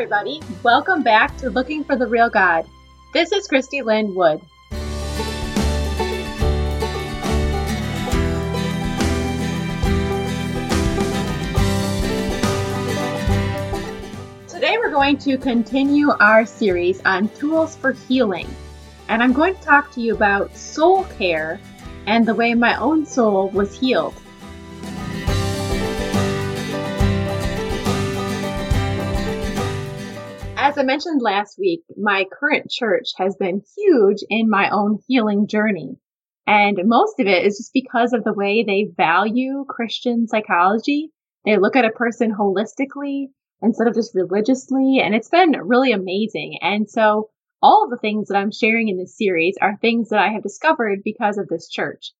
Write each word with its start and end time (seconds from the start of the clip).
everybody. 0.00 0.40
Welcome 0.62 1.02
back 1.02 1.36
to 1.36 1.50
Looking 1.50 1.84
for 1.84 1.94
the 1.94 2.06
Real 2.06 2.30
God. 2.30 2.66
This 3.12 3.32
is 3.32 3.46
Christy 3.46 3.82
Lynn 3.82 4.14
Wood. 4.14 4.40
Today 14.48 14.78
we're 14.78 14.90
going 14.90 15.18
to 15.18 15.36
continue 15.36 16.12
our 16.12 16.46
series 16.46 17.02
on 17.04 17.28
tools 17.34 17.76
for 17.76 17.92
healing. 17.92 18.48
And 19.08 19.22
I'm 19.22 19.34
going 19.34 19.54
to 19.54 19.60
talk 19.60 19.92
to 19.92 20.00
you 20.00 20.14
about 20.14 20.56
soul 20.56 21.04
care 21.18 21.60
and 22.06 22.24
the 22.24 22.34
way 22.34 22.54
my 22.54 22.74
own 22.76 23.04
soul 23.04 23.50
was 23.50 23.78
healed. 23.78 24.14
As 30.70 30.78
I 30.78 30.84
mentioned 30.84 31.20
last 31.20 31.58
week, 31.58 31.82
my 31.96 32.26
current 32.30 32.70
church 32.70 33.08
has 33.16 33.34
been 33.34 33.60
huge 33.76 34.18
in 34.28 34.48
my 34.48 34.70
own 34.70 35.00
healing 35.08 35.48
journey. 35.48 35.96
And 36.46 36.78
most 36.84 37.18
of 37.18 37.26
it 37.26 37.44
is 37.44 37.56
just 37.56 37.72
because 37.74 38.12
of 38.12 38.22
the 38.22 38.32
way 38.32 38.62
they 38.62 38.92
value 38.96 39.64
Christian 39.68 40.28
psychology. 40.28 41.10
They 41.44 41.56
look 41.56 41.74
at 41.74 41.84
a 41.84 41.90
person 41.90 42.32
holistically 42.32 43.30
instead 43.60 43.88
of 43.88 43.94
just 43.94 44.14
religiously. 44.14 45.00
And 45.02 45.12
it's 45.12 45.28
been 45.28 45.56
really 45.60 45.90
amazing. 45.90 46.60
And 46.62 46.88
so 46.88 47.30
all 47.60 47.82
of 47.82 47.90
the 47.90 47.98
things 47.98 48.28
that 48.28 48.36
I'm 48.36 48.52
sharing 48.52 48.88
in 48.88 48.96
this 48.96 49.18
series 49.18 49.56
are 49.60 49.76
things 49.76 50.10
that 50.10 50.20
I 50.20 50.28
have 50.28 50.44
discovered 50.44 51.00
because 51.04 51.36
of 51.36 51.48
this 51.48 51.68
church. 51.68 52.12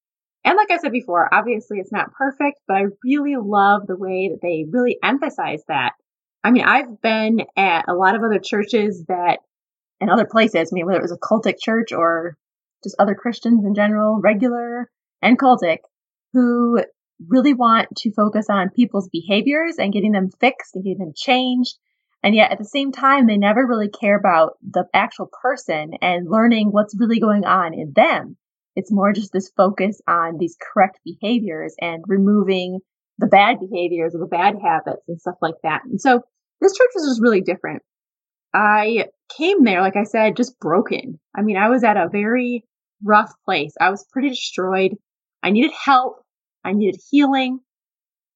And 0.45 0.57
like 0.57 0.73
I 0.73 0.79
said 0.79 0.91
before, 0.91 1.33
obviously 1.33 1.79
it's 1.79 1.93
not 1.93 2.15
perfect, 2.15 2.59
but 2.67 2.79
I 2.79 2.85
really 3.05 3.37
love 3.41 3.87
the 3.87 3.97
way 3.97 4.31
that 4.33 4.41
they 4.43 4.67
really 4.69 4.99
emphasize 5.05 5.63
that 5.69 5.93
I 6.43 6.51
mean, 6.51 6.65
I've 6.65 7.01
been 7.03 7.43
at 7.57 7.85
a 7.89 7.95
lot 7.95 8.15
of 8.15 8.23
other 8.23 8.39
churches 8.39 9.05
that, 9.09 9.41
and 10.01 10.11
other 10.11 10.27
places, 10.27 10.71
I 10.73 10.75
mean, 10.75 10.87
whether 10.87 10.99
it 10.99 11.03
was 11.03 11.13
a 11.13 11.19
cultic 11.19 11.57
church 11.61 11.93
or 11.93 12.37
just 12.83 12.97
other 12.99 13.15
Christians 13.15 13.65
in 13.65 13.75
general, 13.75 14.21
regular 14.23 14.91
and 15.21 15.39
cultic, 15.39 15.79
who 16.33 16.83
really 17.29 17.53
want 17.53 17.89
to 17.99 18.13
focus 18.15 18.47
on 18.49 18.71
people's 18.71 19.11
behaviors 19.11 19.77
and 19.79 19.93
getting 19.93 20.13
them 20.13 20.31
fixed 20.41 20.75
and 20.75 20.85
getting 20.85 20.99
them 20.99 21.13
changed. 21.15 21.77
And 22.23 22.35
yet 22.35 22.51
at 22.53 22.59
the 22.59 22.65
same 22.65 22.93
time, 22.93 23.27
they 23.27 23.37
never 23.37 23.67
really 23.67 23.89
care 23.89 24.19
about 24.19 24.53
the 24.63 24.85
actual 24.95 25.29
person 25.43 25.93
and 26.01 26.31
learning 26.31 26.69
what's 26.69 26.97
really 26.99 27.21
going 27.21 27.45
on 27.45 27.75
in 27.75 27.93
them. 27.95 28.37
It's 28.77 28.93
more 28.93 29.13
just 29.13 29.33
this 29.33 29.51
focus 29.57 30.01
on 30.07 30.39
these 30.39 30.57
correct 30.61 31.01
behaviors 31.05 31.75
and 31.81 32.05
removing 32.07 32.81
the 33.21 33.27
bad 33.27 33.59
behaviors 33.61 34.15
or 34.15 34.19
the 34.19 34.27
bad 34.27 34.55
habits 34.63 35.03
and 35.07 35.21
stuff 35.21 35.37
like 35.43 35.55
that. 35.63 35.83
And 35.85 36.01
so 36.01 36.23
this 36.61 36.77
church 36.77 36.89
was 36.95 37.09
just 37.09 37.23
really 37.23 37.43
different. 37.43 37.83
I 38.53 39.07
came 39.37 39.63
there, 39.63 39.83
like 39.83 39.97
I 39.97 40.05
said, 40.05 40.37
just 40.37 40.59
broken. 40.59 41.21
I 41.37 41.43
mean, 41.43 41.57
I 41.57 41.69
was 41.69 41.85
at 41.85 41.97
a 41.97 42.09
very 42.11 42.65
rough 43.05 43.33
place. 43.45 43.75
I 43.81 43.91
was 43.91 44.07
pretty 44.11 44.31
destroyed. 44.31 44.93
I 45.43 45.51
needed 45.51 45.71
help. 45.73 46.23
I 46.65 46.73
needed 46.73 47.01
healing. 47.11 47.61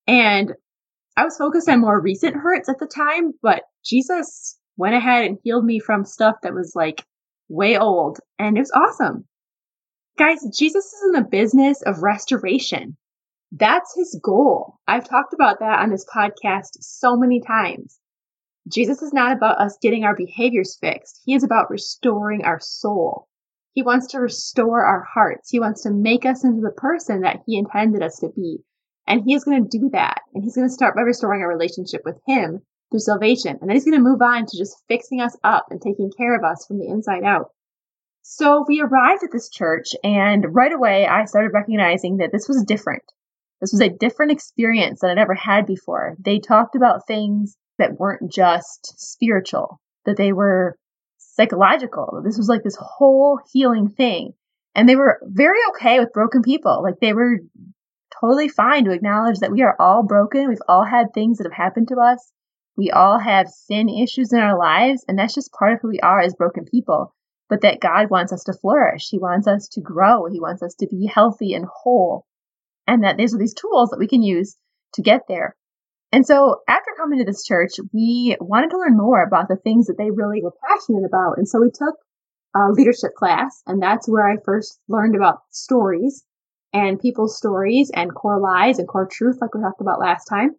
And 0.07 0.53
I 1.17 1.25
was 1.25 1.37
focused 1.37 1.69
on 1.69 1.81
more 1.81 2.01
recent 2.01 2.37
hurts 2.37 2.69
at 2.69 2.79
the 2.79 2.87
time, 2.87 3.33
but 3.43 3.63
Jesus 3.85 4.59
went 4.77 4.95
ahead 4.95 5.25
and 5.25 5.39
healed 5.43 5.65
me 5.65 5.79
from 5.79 6.05
stuff 6.05 6.37
that 6.43 6.55
was 6.55 6.73
like 6.75 7.05
way 7.49 7.79
old. 7.79 8.19
And 8.39 8.57
it 8.57 8.61
was 8.61 8.73
awesome. 8.75 9.25
Guys, 10.19 10.45
Jesus 10.57 10.85
is 10.85 11.03
in 11.07 11.13
the 11.13 11.29
business 11.29 11.83
of 11.83 12.03
restoration. 12.03 12.97
That's 13.53 13.95
his 13.95 14.19
goal. 14.23 14.79
I've 14.87 15.09
talked 15.09 15.33
about 15.33 15.61
that 15.61 15.81
on 15.81 15.91
this 15.91 16.07
podcast 16.13 16.71
so 16.81 17.17
many 17.17 17.41
times. 17.41 17.99
Jesus 18.67 19.03
is 19.03 19.13
not 19.13 19.37
about 19.37 19.61
us 19.61 19.79
getting 19.81 20.05
our 20.05 20.17
behaviors 20.17 20.77
fixed. 20.81 21.21
He 21.25 21.35
is 21.35 21.45
about 21.45 21.71
restoring 21.71 22.45
our 22.45 22.59
soul. 22.61 23.29
He 23.73 23.83
wants 23.83 24.09
to 24.09 24.21
restore 24.21 24.85
our 24.85 25.03
hearts. 25.03 25.51
He 25.51 25.61
wants 25.61 25.83
to 25.83 25.91
make 25.91 26.25
us 26.25 26.45
into 26.45 26.63
the 26.63 26.71
person 26.71 27.21
that 27.21 27.43
he 27.47 27.59
intended 27.59 28.03
us 28.03 28.19
to 28.21 28.29
be. 28.29 28.59
And 29.07 29.23
he 29.25 29.35
is 29.35 29.45
going 29.45 29.63
to 29.63 29.79
do 29.79 29.91
that. 29.91 30.23
And 30.33 30.43
he's 30.43 30.57
going 30.57 30.69
to 30.69 30.73
start 30.73 30.97
by 30.97 31.03
restoring 31.03 31.43
our 31.43 31.49
relationship 31.49 32.03
with 32.05 32.19
him 32.27 32.63
through 32.91 33.01
salvation. 33.01 33.59
And 33.61 33.69
then 33.69 33.77
he's 33.77 33.85
going 33.85 33.99
to 33.99 34.09
move 34.09 34.23
on 34.23 34.47
to 34.47 34.57
just 34.57 34.83
fixing 34.89 35.21
us 35.21 35.37
up 35.45 35.67
and 35.71 35.83
taking 35.83 36.11
care 36.17 36.37
of 36.37 36.45
us 36.45 36.65
from 36.67 36.79
the 36.79 36.87
inside 36.87 37.25
out. 37.25 37.51
So 38.23 38.65
we 38.67 38.81
arrived 38.81 39.23
at 39.23 39.33
this 39.33 39.51
church 39.51 39.89
and 40.03 40.55
right 40.55 40.73
away 40.73 41.07
I 41.07 41.27
started 41.27 41.53
recognizing 41.53 42.19
that 42.19 42.33
this 42.33 42.49
was 42.49 42.65
different. 42.65 43.03
This 43.65 43.73
was 43.73 43.81
a 43.81 43.89
different 43.89 44.31
experience 44.31 45.01
that 45.01 45.11
I'd 45.11 45.17
ever 45.17 45.33
had 45.33 45.65
before. 45.65 46.17
They 46.23 46.39
talked 46.39 46.77
about 46.77 47.07
things 47.07 47.57
that 47.79 47.99
weren't 47.99 48.31
just 48.31 48.93
spiritual, 49.01 49.81
that 50.05 50.19
they 50.19 50.35
were 50.35 50.77
psychological. 51.17 52.21
This 52.23 52.37
was 52.37 52.47
like 52.47 52.63
this 52.63 52.77
whole 52.79 53.41
healing 53.55 53.89
thing. 53.89 54.35
And 54.75 54.87
they 54.87 54.97
were 54.97 55.19
very 55.23 55.57
okay 55.71 55.99
with 55.99 56.13
broken 56.13 56.43
people. 56.43 56.83
Like 56.83 56.97
they 57.01 57.15
were 57.15 57.39
totally 58.21 58.49
fine 58.49 58.85
to 58.85 58.91
acknowledge 58.91 59.39
that 59.39 59.53
we 59.53 59.63
are 59.63 59.77
all 59.81 60.03
broken. 60.03 60.47
We've 60.47 60.59
all 60.69 60.85
had 60.85 61.15
things 61.15 61.39
that 61.39 61.45
have 61.45 61.57
happened 61.57 61.89
to 61.89 61.97
us. 61.97 62.33
We 62.77 62.91
all 62.91 63.19
have 63.19 63.49
sin 63.49 63.89
issues 63.89 64.35
in 64.35 64.41
our 64.41 64.59
lives, 64.59 65.07
and 65.09 65.19
that's 65.19 65.35
just 65.35 65.55
part 65.55 65.73
of 65.73 65.79
who 65.81 65.89
we 65.89 66.01
are 66.01 66.21
as 66.21 66.35
broken 66.35 66.67
people. 66.67 67.15
But 67.49 67.63
that 67.63 67.81
God 67.81 68.11
wants 68.11 68.31
us 68.31 68.45
to 68.45 68.53
flourish. 68.53 69.09
He 69.09 69.17
wants 69.19 69.47
us 69.47 69.69
to 69.69 69.81
grow. 69.81 70.27
He 70.27 70.39
wants 70.39 70.63
us 70.63 70.75
to 70.81 70.87
be 70.87 71.07
healthy 71.07 71.55
and 71.55 71.65
whole 71.65 72.27
and 72.87 73.05
that 73.05 73.17
these 73.17 73.35
are 73.35 73.39
these 73.39 73.55
tools 73.55 73.91
that 73.91 73.99
we 73.99 74.09
can 74.09 74.23
use 74.23 74.57
to 74.95 75.03
get 75.03 75.23
there. 75.29 75.57
And 76.13 76.25
so 76.25 76.61
after 76.69 76.91
coming 76.97 77.19
to 77.19 77.25
this 77.25 77.45
church, 77.45 77.73
we 77.93 78.37
wanted 78.41 78.71
to 78.71 78.79
learn 78.79 78.97
more 78.97 79.23
about 79.23 79.49
the 79.49 79.57
things 79.57 79.87
that 79.87 79.99
they 79.99 80.11
really 80.11 80.43
were 80.43 80.55
passionate 80.69 81.05
about. 81.05 81.39
And 81.39 81.49
so 81.49 81.61
we 81.61 81.71
took 81.71 81.97
a 82.55 82.71
leadership 82.71 83.15
class, 83.17 83.63
and 83.67 83.83
that's 83.83 84.09
where 84.09 84.25
I 84.25 84.37
first 84.45 84.79
learned 84.89 85.17
about 85.17 85.41
stories 85.51 86.25
and 86.73 87.01
people's 87.01 87.37
stories 87.37 87.91
and 87.93 88.15
core 88.15 88.41
lies 88.41 88.79
and 88.79 88.87
core 88.87 89.09
truth, 89.11 89.39
like 89.41 89.55
we 89.55 89.61
talked 89.61 89.81
about 89.81 89.99
last 89.99 90.27
time. 90.27 90.51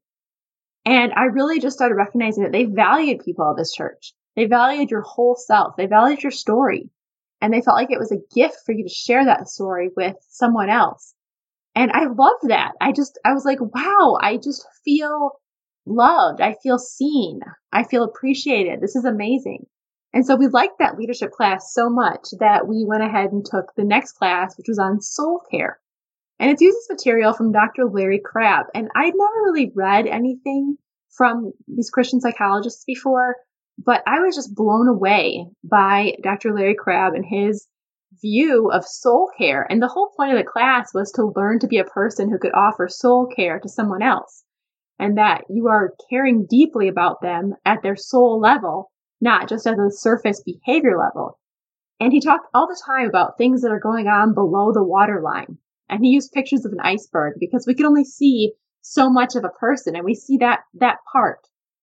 And 0.86 1.14
I 1.14 1.24
really 1.26 1.60
just 1.60 1.76
started 1.76 1.96
recognizing 1.96 2.44
that 2.44 2.52
they 2.52 2.66
valued 2.66 3.24
people 3.24 3.50
at 3.50 3.58
this 3.58 3.74
church. 3.74 4.14
They 4.36 4.46
valued 4.46 4.92
your 4.92 5.02
whole 5.02 5.36
self. 5.36 5.76
They 5.78 5.88
valued 5.88 6.22
your 6.22 6.32
story. 6.32 6.90
And 7.42 7.54
they 7.54 7.62
felt 7.62 7.78
like 7.78 7.92
it 7.92 8.00
was 8.00 8.12
a 8.12 8.36
gift 8.36 8.58
for 8.66 8.72
you 8.74 8.84
to 8.84 8.94
share 8.94 9.26
that 9.26 9.48
story 9.48 9.90
with 9.96 10.16
someone 10.30 10.70
else. 10.70 11.15
And 11.76 11.92
I 11.92 12.06
love 12.06 12.40
that. 12.44 12.72
I 12.80 12.92
just, 12.94 13.20
I 13.26 13.34
was 13.34 13.46
like, 13.46 13.60
wow, 13.60 14.18
I 14.22 14.38
just 14.38 14.66
feel 14.84 15.32
loved. 15.86 16.42
I 16.42 16.56
feel 16.64 16.80
seen. 16.80 17.42
I 17.72 17.84
feel 17.84 18.04
appreciated. 18.04 18.82
This 18.82 18.96
is 18.96 19.06
amazing. 19.06 19.66
And 20.14 20.26
so 20.26 20.38
we 20.38 20.48
liked 20.48 20.80
that 20.80 20.98
leadership 20.98 21.32
class 21.32 21.74
so 21.74 21.90
much 21.90 22.30
that 22.40 22.68
we 22.68 22.86
went 22.88 23.04
ahead 23.04 23.34
and 23.34 23.46
took 23.46 23.76
the 23.76 23.84
next 23.84 24.14
class, 24.14 24.58
which 24.58 24.70
was 24.70 24.80
on 24.80 25.02
soul 25.02 25.42
care. 25.52 25.80
And 26.40 26.50
it 26.50 26.62
uses 26.62 26.88
material 26.90 27.34
from 27.34 27.52
Dr. 27.52 27.86
Larry 27.86 28.22
Crabb. 28.24 28.68
And 28.74 28.90
I'd 28.96 29.14
never 29.14 29.44
really 29.44 29.72
read 29.76 30.08
anything 30.08 30.78
from 31.16 31.52
these 31.68 31.90
Christian 31.90 32.22
psychologists 32.22 32.84
before, 32.86 33.36
but 33.78 34.04
I 34.08 34.20
was 34.20 34.36
just 34.36 34.56
blown 34.56 34.88
away 34.88 35.48
by 35.64 36.16
Dr. 36.24 36.54
Larry 36.54 36.76
Crabb 36.76 37.14
and 37.14 37.26
his 37.26 37.68
view 38.22 38.70
of 38.72 38.86
soul 38.86 39.30
care. 39.38 39.66
And 39.70 39.82
the 39.82 39.88
whole 39.88 40.12
point 40.16 40.32
of 40.32 40.38
the 40.38 40.50
class 40.50 40.94
was 40.94 41.12
to 41.14 41.32
learn 41.36 41.60
to 41.60 41.68
be 41.68 41.78
a 41.78 41.84
person 41.86 42.30
who 42.30 42.38
could 42.38 42.54
offer 42.54 42.88
soul 42.88 43.28
care 43.28 43.60
to 43.60 43.70
someone 43.70 44.02
else. 44.02 44.44
And 44.98 45.18
that 45.18 45.44
you 45.50 45.68
are 45.68 45.94
caring 46.10 46.46
deeply 46.50 46.88
about 46.88 47.22
them 47.22 47.54
at 47.66 47.82
their 47.84 47.96
soul 47.96 48.40
level, 48.40 48.92
not 49.20 49.50
just 49.50 49.68
at 49.68 49.76
the 49.76 49.92
surface 49.92 50.42
behavior 50.44 50.98
level. 50.98 51.38
And 52.00 52.14
he 52.14 52.22
talked 52.22 52.48
all 52.54 52.68
the 52.68 52.82
time 52.86 53.08
about 53.08 53.38
things 53.38 53.62
that 53.62 53.72
are 53.72 53.80
going 53.80 54.08
on 54.08 54.34
below 54.34 54.72
the 54.72 54.84
waterline. 54.84 55.58
And 55.90 56.04
he 56.04 56.12
used 56.12 56.32
pictures 56.32 56.66
of 56.66 56.72
an 56.72 56.80
iceberg 56.82 57.36
because 57.40 57.66
we 57.68 57.76
can 57.76 57.86
only 57.86 58.06
see 58.06 58.54
so 58.82 59.10
much 59.10 59.36
of 59.36 59.44
a 59.44 59.60
person 59.60 59.96
and 59.96 60.06
we 60.06 60.14
see 60.14 60.38
that, 60.38 60.62
that 60.76 60.98
part 61.12 61.40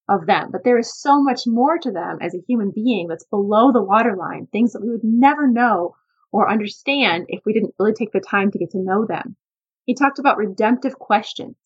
of 0.09 0.27
them. 0.27 0.51
But 0.51 0.65
there 0.65 0.79
is 0.79 1.01
so 1.01 1.23
much 1.23 1.43
more 1.47 1.79
to 1.79 1.91
them 1.91 2.19
as 2.21 2.35
a 2.35 2.43
human 2.49 2.73
being 2.75 3.09
that's 3.09 3.25
below 3.25 3.73
the 3.73 3.83
waterline, 3.83 4.49
things 4.53 4.73
that 4.73 4.83
we 4.83 4.91
would 4.91 5.05
never 5.05 5.51
know 5.51 5.95
or 6.33 6.51
understand 6.51 7.27
if 7.29 7.45
we 7.45 7.53
didn't 7.53 7.75
really 7.79 7.93
take 7.93 8.13
the 8.13 8.21
time 8.21 8.51
to 8.51 8.59
get 8.59 8.71
to 8.71 8.79
know 8.79 9.07
them. 9.07 9.37
He 9.85 9.95
talked 9.95 10.19
about 10.19 10.39
redemptive 10.39 10.99
questions. 10.99 11.57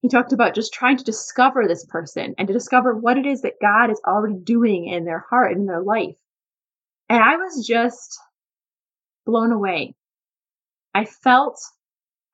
He 0.00 0.08
talked 0.08 0.32
about 0.32 0.54
just 0.54 0.72
trying 0.72 0.96
to 0.96 1.04
discover 1.04 1.66
this 1.66 1.84
person 1.84 2.34
and 2.38 2.48
to 2.48 2.54
discover 2.54 2.94
what 2.94 3.18
it 3.18 3.26
is 3.26 3.42
that 3.42 3.60
God 3.60 3.90
is 3.90 4.00
already 4.06 4.36
doing 4.42 4.86
in 4.86 5.04
their 5.04 5.24
heart 5.30 5.52
and 5.52 5.62
in 5.62 5.66
their 5.66 5.82
life. 5.82 6.16
And 7.08 7.22
I 7.22 7.36
was 7.36 7.66
just 7.66 8.18
blown 9.24 9.52
away. 9.52 9.94
I 10.94 11.04
felt, 11.04 11.60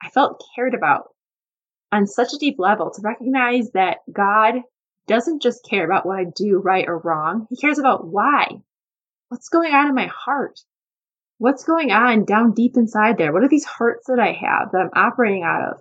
I 0.02 0.10
felt 0.10 0.44
cared 0.54 0.74
about 0.74 1.08
on 1.90 2.06
such 2.06 2.32
a 2.32 2.38
deep 2.38 2.56
level 2.58 2.90
to 2.90 3.02
recognize 3.02 3.70
that 3.72 3.98
God 4.10 4.62
doesn't 5.06 5.42
just 5.42 5.66
care 5.68 5.84
about 5.84 6.06
what 6.06 6.18
I 6.18 6.24
do 6.24 6.58
right 6.58 6.86
or 6.86 6.98
wrong. 6.98 7.46
He 7.50 7.56
cares 7.56 7.78
about 7.78 8.06
why. 8.06 8.48
What's 9.28 9.48
going 9.48 9.74
on 9.74 9.88
in 9.88 9.94
my 9.94 10.06
heart? 10.06 10.60
What's 11.42 11.64
going 11.64 11.90
on 11.90 12.24
down 12.24 12.52
deep 12.52 12.76
inside 12.76 13.18
there? 13.18 13.32
What 13.32 13.42
are 13.42 13.48
these 13.48 13.66
hurts 13.66 14.06
that 14.06 14.20
I 14.20 14.28
have 14.28 14.70
that 14.70 14.78
I'm 14.78 14.90
operating 14.94 15.42
out 15.42 15.72
of? 15.72 15.80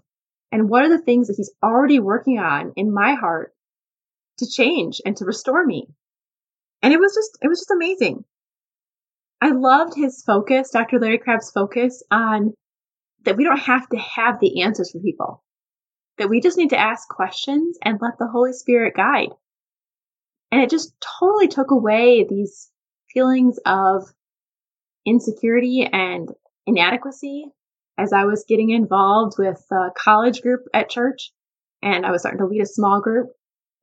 And 0.51 0.67
what 0.67 0.83
are 0.83 0.89
the 0.89 1.03
things 1.03 1.27
that 1.27 1.35
he's 1.37 1.53
already 1.63 1.99
working 1.99 2.39
on 2.39 2.73
in 2.75 2.91
my 2.91 3.13
heart 3.13 3.53
to 4.39 4.49
change 4.49 5.01
and 5.05 5.15
to 5.17 5.25
restore 5.25 5.63
me? 5.63 5.85
And 6.81 6.91
it 6.91 6.99
was 6.99 7.13
just, 7.13 7.37
it 7.43 7.47
was 7.47 7.59
just 7.59 7.69
amazing. 7.69 8.25
I 9.39 9.51
loved 9.51 9.93
his 9.95 10.23
focus, 10.25 10.71
Dr. 10.71 10.99
Larry 10.99 11.19
Crabb's 11.19 11.51
focus 11.51 12.01
on 12.09 12.55
that 13.25 13.37
we 13.37 13.43
don't 13.43 13.59
have 13.59 13.87
to 13.89 13.97
have 13.97 14.39
the 14.39 14.63
answers 14.63 14.89
for 14.89 14.99
people, 14.99 15.43
that 16.17 16.29
we 16.29 16.41
just 16.41 16.57
need 16.57 16.71
to 16.71 16.79
ask 16.79 17.07
questions 17.07 17.77
and 17.83 17.99
let 18.01 18.17
the 18.17 18.27
Holy 18.27 18.53
Spirit 18.53 18.95
guide. 18.95 19.29
And 20.51 20.59
it 20.59 20.71
just 20.71 20.95
totally 21.19 21.49
took 21.49 21.69
away 21.69 22.25
these 22.27 22.71
feelings 23.13 23.59
of 23.63 24.11
insecurity 25.05 25.87
and 25.91 26.29
inadequacy 26.65 27.45
as 27.97 28.13
I 28.13 28.25
was 28.25 28.45
getting 28.47 28.69
involved 28.69 29.35
with 29.37 29.63
a 29.71 29.89
college 29.95 30.41
group 30.41 30.61
at 30.73 30.89
church 30.89 31.31
and 31.81 32.05
I 32.05 32.11
was 32.11 32.21
starting 32.21 32.39
to 32.39 32.45
lead 32.45 32.61
a 32.61 32.65
small 32.65 33.01
group. 33.01 33.29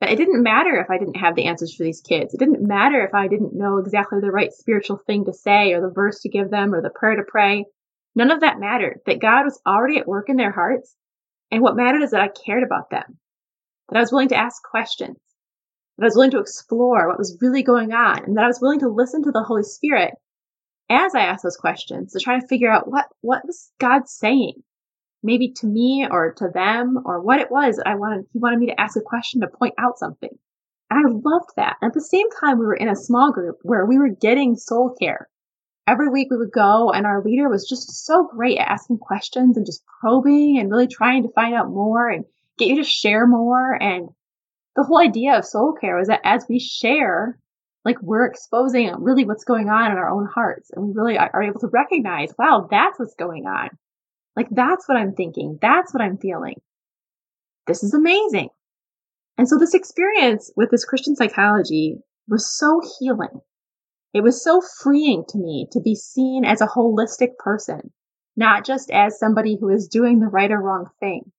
But 0.00 0.10
it 0.10 0.16
didn't 0.16 0.44
matter 0.44 0.76
if 0.76 0.90
I 0.90 0.98
didn't 0.98 1.16
have 1.16 1.34
the 1.34 1.46
answers 1.46 1.74
for 1.74 1.82
these 1.82 2.00
kids. 2.00 2.32
It 2.32 2.38
didn't 2.38 2.66
matter 2.66 3.04
if 3.04 3.14
I 3.14 3.26
didn't 3.26 3.54
know 3.54 3.78
exactly 3.78 4.20
the 4.20 4.30
right 4.30 4.52
spiritual 4.52 4.96
thing 4.96 5.24
to 5.24 5.32
say 5.32 5.72
or 5.72 5.80
the 5.80 5.92
verse 5.92 6.20
to 6.20 6.28
give 6.28 6.50
them 6.50 6.72
or 6.72 6.80
the 6.80 6.90
prayer 6.90 7.16
to 7.16 7.24
pray. 7.26 7.64
None 8.14 8.30
of 8.30 8.40
that 8.40 8.60
mattered. 8.60 9.00
That 9.06 9.20
God 9.20 9.44
was 9.44 9.60
already 9.66 9.98
at 9.98 10.06
work 10.06 10.28
in 10.28 10.36
their 10.36 10.52
hearts. 10.52 10.94
And 11.50 11.62
what 11.62 11.76
mattered 11.76 12.02
is 12.02 12.12
that 12.12 12.20
I 12.20 12.28
cared 12.28 12.62
about 12.62 12.90
them, 12.90 13.18
that 13.88 13.96
I 13.96 14.00
was 14.00 14.12
willing 14.12 14.28
to 14.28 14.36
ask 14.36 14.62
questions, 14.62 15.16
that 15.96 16.04
I 16.04 16.06
was 16.06 16.14
willing 16.14 16.30
to 16.32 16.40
explore 16.40 17.08
what 17.08 17.18
was 17.18 17.38
really 17.40 17.64
going 17.64 17.92
on, 17.92 18.24
and 18.24 18.36
that 18.36 18.44
I 18.44 18.48
was 18.48 18.60
willing 18.60 18.80
to 18.80 18.88
listen 18.88 19.24
to 19.24 19.32
the 19.32 19.42
Holy 19.42 19.64
Spirit 19.64 20.14
as 20.90 21.14
I 21.14 21.20
asked 21.20 21.42
those 21.42 21.56
questions 21.56 22.12
to 22.12 22.20
try 22.20 22.38
to 22.38 22.46
figure 22.46 22.70
out 22.70 22.90
what, 22.90 23.06
what 23.20 23.44
was 23.44 23.70
God 23.78 24.08
saying? 24.08 24.62
maybe 25.22 25.52
to 25.52 25.66
me 25.66 26.06
or 26.10 26.32
to 26.34 26.48
them 26.52 26.98
or 27.04 27.20
what 27.20 27.40
it 27.40 27.50
was 27.50 27.80
I 27.84 27.96
wanted 27.96 28.26
he 28.32 28.38
wanted 28.38 28.58
me 28.60 28.66
to 28.66 28.80
ask 28.80 28.96
a 28.96 29.00
question 29.00 29.40
to 29.40 29.48
point 29.48 29.74
out 29.78 29.98
something. 29.98 30.30
And 30.90 31.06
I 31.06 31.10
loved 31.10 31.50
that. 31.56 31.76
And 31.82 31.90
at 31.90 31.94
the 31.94 32.00
same 32.00 32.26
time 32.40 32.58
we 32.58 32.64
were 32.64 32.74
in 32.74 32.88
a 32.88 32.96
small 32.96 33.32
group 33.32 33.58
where 33.62 33.84
we 33.84 33.98
were 33.98 34.08
getting 34.08 34.56
soul 34.56 34.94
care. 34.98 35.28
Every 35.86 36.08
week 36.08 36.28
we 36.30 36.36
would 36.36 36.52
go 36.52 36.90
and 36.90 37.06
our 37.06 37.22
leader 37.22 37.48
was 37.48 37.68
just 37.68 38.06
so 38.06 38.26
great 38.26 38.58
at 38.58 38.68
asking 38.68 38.98
questions 38.98 39.56
and 39.56 39.66
just 39.66 39.82
probing 40.00 40.58
and 40.58 40.70
really 40.70 40.86
trying 40.86 41.22
to 41.24 41.32
find 41.32 41.54
out 41.54 41.70
more 41.70 42.08
and 42.08 42.24
get 42.58 42.68
you 42.68 42.76
to 42.76 42.84
share 42.84 43.26
more 43.26 43.74
and 43.74 44.08
the 44.76 44.84
whole 44.84 45.00
idea 45.00 45.36
of 45.36 45.44
soul 45.44 45.74
care 45.80 45.96
was 45.96 46.08
that 46.08 46.20
as 46.22 46.44
we 46.48 46.60
share 46.60 47.36
like 47.84 47.96
we're 48.02 48.26
exposing 48.26 48.92
really 48.98 49.24
what's 49.24 49.44
going 49.44 49.68
on 49.68 49.90
in 49.90 49.98
our 49.98 50.10
own 50.10 50.28
hearts 50.32 50.70
and 50.72 50.86
we 50.86 50.92
really 50.94 51.18
are 51.18 51.42
able 51.42 51.60
to 51.60 51.68
recognize 51.68 52.32
wow 52.38 52.66
that's 52.70 52.98
what's 52.98 53.14
going 53.14 53.46
on 53.46 53.70
like, 54.38 54.50
that's 54.52 54.88
what 54.88 54.96
I'm 54.96 55.14
thinking. 55.14 55.58
That's 55.60 55.92
what 55.92 56.00
I'm 56.00 56.16
feeling. 56.16 56.60
This 57.66 57.82
is 57.82 57.92
amazing. 57.92 58.50
And 59.36 59.48
so, 59.48 59.58
this 59.58 59.74
experience 59.74 60.52
with 60.56 60.70
this 60.70 60.84
Christian 60.84 61.16
psychology 61.16 61.96
was 62.28 62.56
so 62.56 62.80
healing. 63.00 63.40
It 64.14 64.20
was 64.20 64.44
so 64.44 64.60
freeing 64.80 65.24
to 65.30 65.38
me 65.38 65.66
to 65.72 65.80
be 65.80 65.96
seen 65.96 66.44
as 66.44 66.60
a 66.60 66.68
holistic 66.68 67.36
person, 67.36 67.92
not 68.36 68.64
just 68.64 68.92
as 68.92 69.18
somebody 69.18 69.58
who 69.60 69.70
is 69.70 69.88
doing 69.88 70.20
the 70.20 70.28
right 70.28 70.52
or 70.52 70.62
wrong 70.62 70.86
thing. 71.00 71.32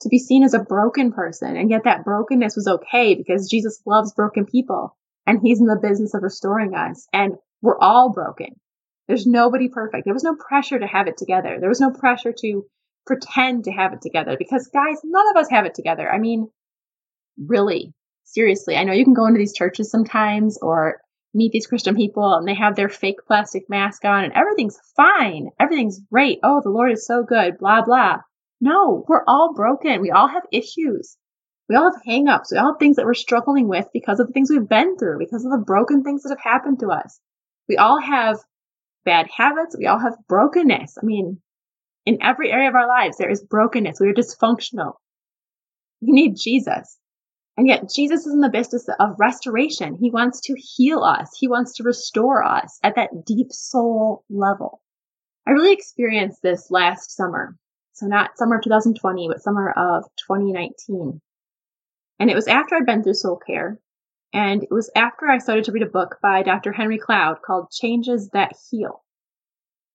To 0.00 0.08
be 0.08 0.18
seen 0.18 0.42
as 0.42 0.54
a 0.54 0.58
broken 0.58 1.12
person, 1.12 1.54
and 1.54 1.68
yet 1.68 1.84
that 1.84 2.04
brokenness 2.04 2.56
was 2.56 2.66
okay 2.66 3.14
because 3.14 3.50
Jesus 3.50 3.82
loves 3.84 4.14
broken 4.14 4.46
people 4.46 4.96
and 5.26 5.40
he's 5.42 5.60
in 5.60 5.66
the 5.66 5.80
business 5.80 6.14
of 6.14 6.22
restoring 6.22 6.74
us. 6.74 7.06
And 7.12 7.34
we're 7.62 7.78
all 7.78 8.12
broken. 8.12 8.58
There's 9.08 9.26
nobody 9.26 9.68
perfect. 9.68 10.04
There 10.04 10.14
was 10.14 10.24
no 10.24 10.36
pressure 10.36 10.78
to 10.78 10.86
have 10.86 11.06
it 11.06 11.16
together. 11.16 11.58
There 11.60 11.68
was 11.68 11.80
no 11.80 11.90
pressure 11.90 12.32
to 12.40 12.64
pretend 13.06 13.64
to 13.64 13.70
have 13.70 13.92
it 13.92 14.00
together 14.02 14.36
because 14.38 14.68
guys, 14.72 15.00
none 15.04 15.28
of 15.30 15.36
us 15.36 15.48
have 15.50 15.64
it 15.64 15.74
together. 15.74 16.10
I 16.10 16.18
mean, 16.18 16.48
really, 17.38 17.94
seriously. 18.24 18.76
I 18.76 18.84
know 18.84 18.92
you 18.92 19.04
can 19.04 19.14
go 19.14 19.26
into 19.26 19.38
these 19.38 19.54
churches 19.54 19.90
sometimes 19.90 20.58
or 20.60 21.00
meet 21.32 21.52
these 21.52 21.66
Christian 21.66 21.94
people 21.94 22.34
and 22.34 22.48
they 22.48 22.54
have 22.54 22.74
their 22.74 22.88
fake 22.88 23.18
plastic 23.26 23.64
mask 23.68 24.04
on 24.04 24.24
and 24.24 24.32
everything's 24.34 24.78
fine. 24.96 25.50
Everything's 25.60 26.00
great. 26.10 26.40
Oh, 26.42 26.60
the 26.62 26.70
Lord 26.70 26.92
is 26.92 27.06
so 27.06 27.22
good, 27.22 27.58
blah, 27.58 27.84
blah. 27.84 28.18
No, 28.60 29.04
we're 29.06 29.24
all 29.26 29.52
broken. 29.54 30.00
We 30.00 30.10
all 30.10 30.28
have 30.28 30.44
issues. 30.50 31.16
We 31.68 31.76
all 31.76 31.92
have 31.92 32.02
hangups. 32.06 32.52
We 32.52 32.58
all 32.58 32.72
have 32.72 32.78
things 32.78 32.96
that 32.96 33.04
we're 33.04 33.14
struggling 33.14 33.68
with 33.68 33.88
because 33.92 34.20
of 34.20 34.28
the 34.28 34.32
things 34.32 34.50
we've 34.50 34.68
been 34.68 34.96
through, 34.96 35.18
because 35.18 35.44
of 35.44 35.50
the 35.50 35.64
broken 35.64 36.04
things 36.04 36.22
that 36.22 36.30
have 36.30 36.40
happened 36.40 36.80
to 36.80 36.88
us. 36.88 37.20
We 37.68 37.76
all 37.76 38.00
have 38.00 38.38
bad 39.04 39.28
habits. 39.34 39.76
We 39.76 39.86
all 39.86 39.98
have 39.98 40.16
brokenness. 40.28 40.98
I 41.00 41.04
mean, 41.04 41.40
in 42.04 42.22
every 42.22 42.52
area 42.52 42.68
of 42.68 42.74
our 42.74 42.86
lives, 42.86 43.16
there 43.18 43.30
is 43.30 43.42
brokenness. 43.42 43.98
We 44.00 44.08
are 44.08 44.14
dysfunctional. 44.14 44.94
We 46.00 46.12
need 46.12 46.36
Jesus. 46.36 46.98
And 47.56 47.66
yet, 47.66 47.90
Jesus 47.90 48.26
is 48.26 48.34
in 48.34 48.40
the 48.40 48.50
business 48.50 48.86
of 49.00 49.18
restoration. 49.18 49.96
He 49.96 50.10
wants 50.10 50.42
to 50.42 50.54
heal 50.56 51.02
us, 51.02 51.36
He 51.38 51.48
wants 51.48 51.76
to 51.76 51.84
restore 51.84 52.44
us 52.44 52.78
at 52.82 52.96
that 52.96 53.24
deep 53.24 53.50
soul 53.50 54.24
level. 54.28 54.82
I 55.46 55.52
really 55.52 55.72
experienced 55.72 56.42
this 56.42 56.70
last 56.70 57.16
summer. 57.16 57.56
So, 57.94 58.06
not 58.06 58.36
summer 58.36 58.56
of 58.56 58.62
2020, 58.62 59.28
but 59.28 59.42
summer 59.42 59.70
of 59.70 60.04
2019. 60.28 61.20
And 62.18 62.30
it 62.30 62.34
was 62.34 62.48
after 62.48 62.76
I'd 62.76 62.86
been 62.86 63.02
through 63.02 63.14
soul 63.14 63.36
care. 63.36 63.78
And 64.32 64.62
it 64.62 64.70
was 64.70 64.90
after 64.94 65.26
I 65.26 65.38
started 65.38 65.64
to 65.64 65.72
read 65.72 65.82
a 65.82 65.86
book 65.86 66.16
by 66.22 66.42
Dr. 66.42 66.72
Henry 66.72 66.98
Cloud 66.98 67.38
called 67.44 67.70
Changes 67.70 68.30
That 68.30 68.52
Heal. 68.70 69.02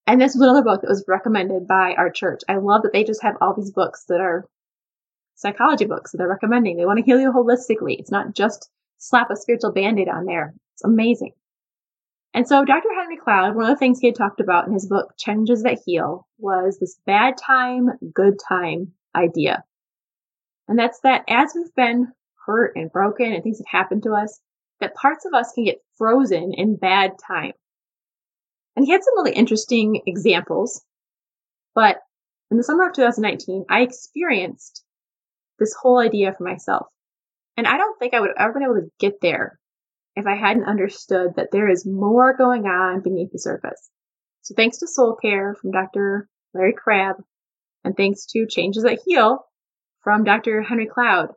And 0.07 0.19
this 0.19 0.33
was 0.33 0.41
another 0.41 0.63
book 0.63 0.81
that 0.81 0.89
was 0.89 1.05
recommended 1.07 1.67
by 1.67 1.93
our 1.97 2.09
church. 2.09 2.41
I 2.49 2.57
love 2.57 2.83
that 2.83 2.93
they 2.93 3.03
just 3.03 3.21
have 3.23 3.35
all 3.39 3.53
these 3.55 3.71
books 3.71 4.05
that 4.07 4.19
are 4.19 4.47
psychology 5.35 5.85
books 5.85 6.11
that 6.11 6.17
they're 6.17 6.27
recommending. 6.27 6.77
They 6.77 6.85
want 6.85 6.99
to 6.99 7.05
heal 7.05 7.19
you 7.19 7.31
holistically. 7.31 7.97
It's 7.99 8.11
not 8.11 8.35
just 8.35 8.69
slap 8.97 9.29
a 9.31 9.35
spiritual 9.35 9.71
band-aid 9.73 10.07
on 10.07 10.25
there. 10.25 10.53
It's 10.73 10.83
amazing. 10.83 11.31
And 12.33 12.47
so 12.47 12.63
Dr. 12.63 12.89
Henry 12.97 13.17
Cloud, 13.17 13.55
one 13.55 13.65
of 13.65 13.71
the 13.71 13.79
things 13.79 13.99
he 13.99 14.07
had 14.07 14.15
talked 14.15 14.39
about 14.39 14.67
in 14.67 14.73
his 14.73 14.87
book, 14.87 15.13
Changes 15.17 15.63
That 15.63 15.81
Heal, 15.85 16.27
was 16.37 16.77
this 16.79 16.97
bad 17.05 17.35
time, 17.37 17.89
good 18.13 18.39
time 18.47 18.93
idea. 19.15 19.63
And 20.67 20.77
that's 20.77 20.99
that 21.01 21.23
as 21.27 21.53
we've 21.55 21.73
been 21.75 22.11
hurt 22.45 22.73
and 22.75 22.91
broken 22.91 23.33
and 23.33 23.43
things 23.43 23.59
have 23.59 23.81
happened 23.81 24.03
to 24.03 24.13
us, 24.13 24.39
that 24.79 24.95
parts 24.95 25.25
of 25.25 25.33
us 25.33 25.51
can 25.53 25.65
get 25.65 25.83
frozen 25.97 26.53
in 26.53 26.75
bad 26.75 27.11
time. 27.25 27.53
And 28.75 28.85
he 28.85 28.91
had 28.91 29.03
some 29.03 29.15
really 29.15 29.35
interesting 29.35 30.01
examples. 30.05 30.83
But 31.75 31.97
in 32.49 32.57
the 32.57 32.63
summer 32.63 32.87
of 32.87 32.93
2019, 32.93 33.65
I 33.69 33.81
experienced 33.81 34.83
this 35.59 35.75
whole 35.79 35.99
idea 35.99 36.33
for 36.33 36.43
myself. 36.43 36.87
And 37.57 37.67
I 37.67 37.77
don't 37.77 37.97
think 37.99 38.13
I 38.13 38.19
would 38.19 38.31
have 38.35 38.49
ever 38.49 38.53
been 38.53 38.63
able 38.63 38.81
to 38.81 38.91
get 38.99 39.21
there 39.21 39.59
if 40.15 40.25
I 40.25 40.35
hadn't 40.35 40.65
understood 40.65 41.35
that 41.35 41.49
there 41.51 41.69
is 41.69 41.85
more 41.85 42.35
going 42.35 42.65
on 42.65 43.01
beneath 43.01 43.31
the 43.31 43.39
surface. 43.39 43.89
So 44.41 44.55
thanks 44.55 44.79
to 44.79 44.87
Soul 44.87 45.15
Care 45.15 45.55
from 45.55 45.71
Dr. 45.71 46.27
Larry 46.53 46.73
Crabb, 46.73 47.17
and 47.83 47.95
thanks 47.95 48.25
to 48.27 48.47
Changes 48.47 48.83
That 48.83 48.99
Heal 49.05 49.45
from 50.03 50.23
Dr. 50.23 50.61
Henry 50.61 50.87
Cloud, 50.87 51.29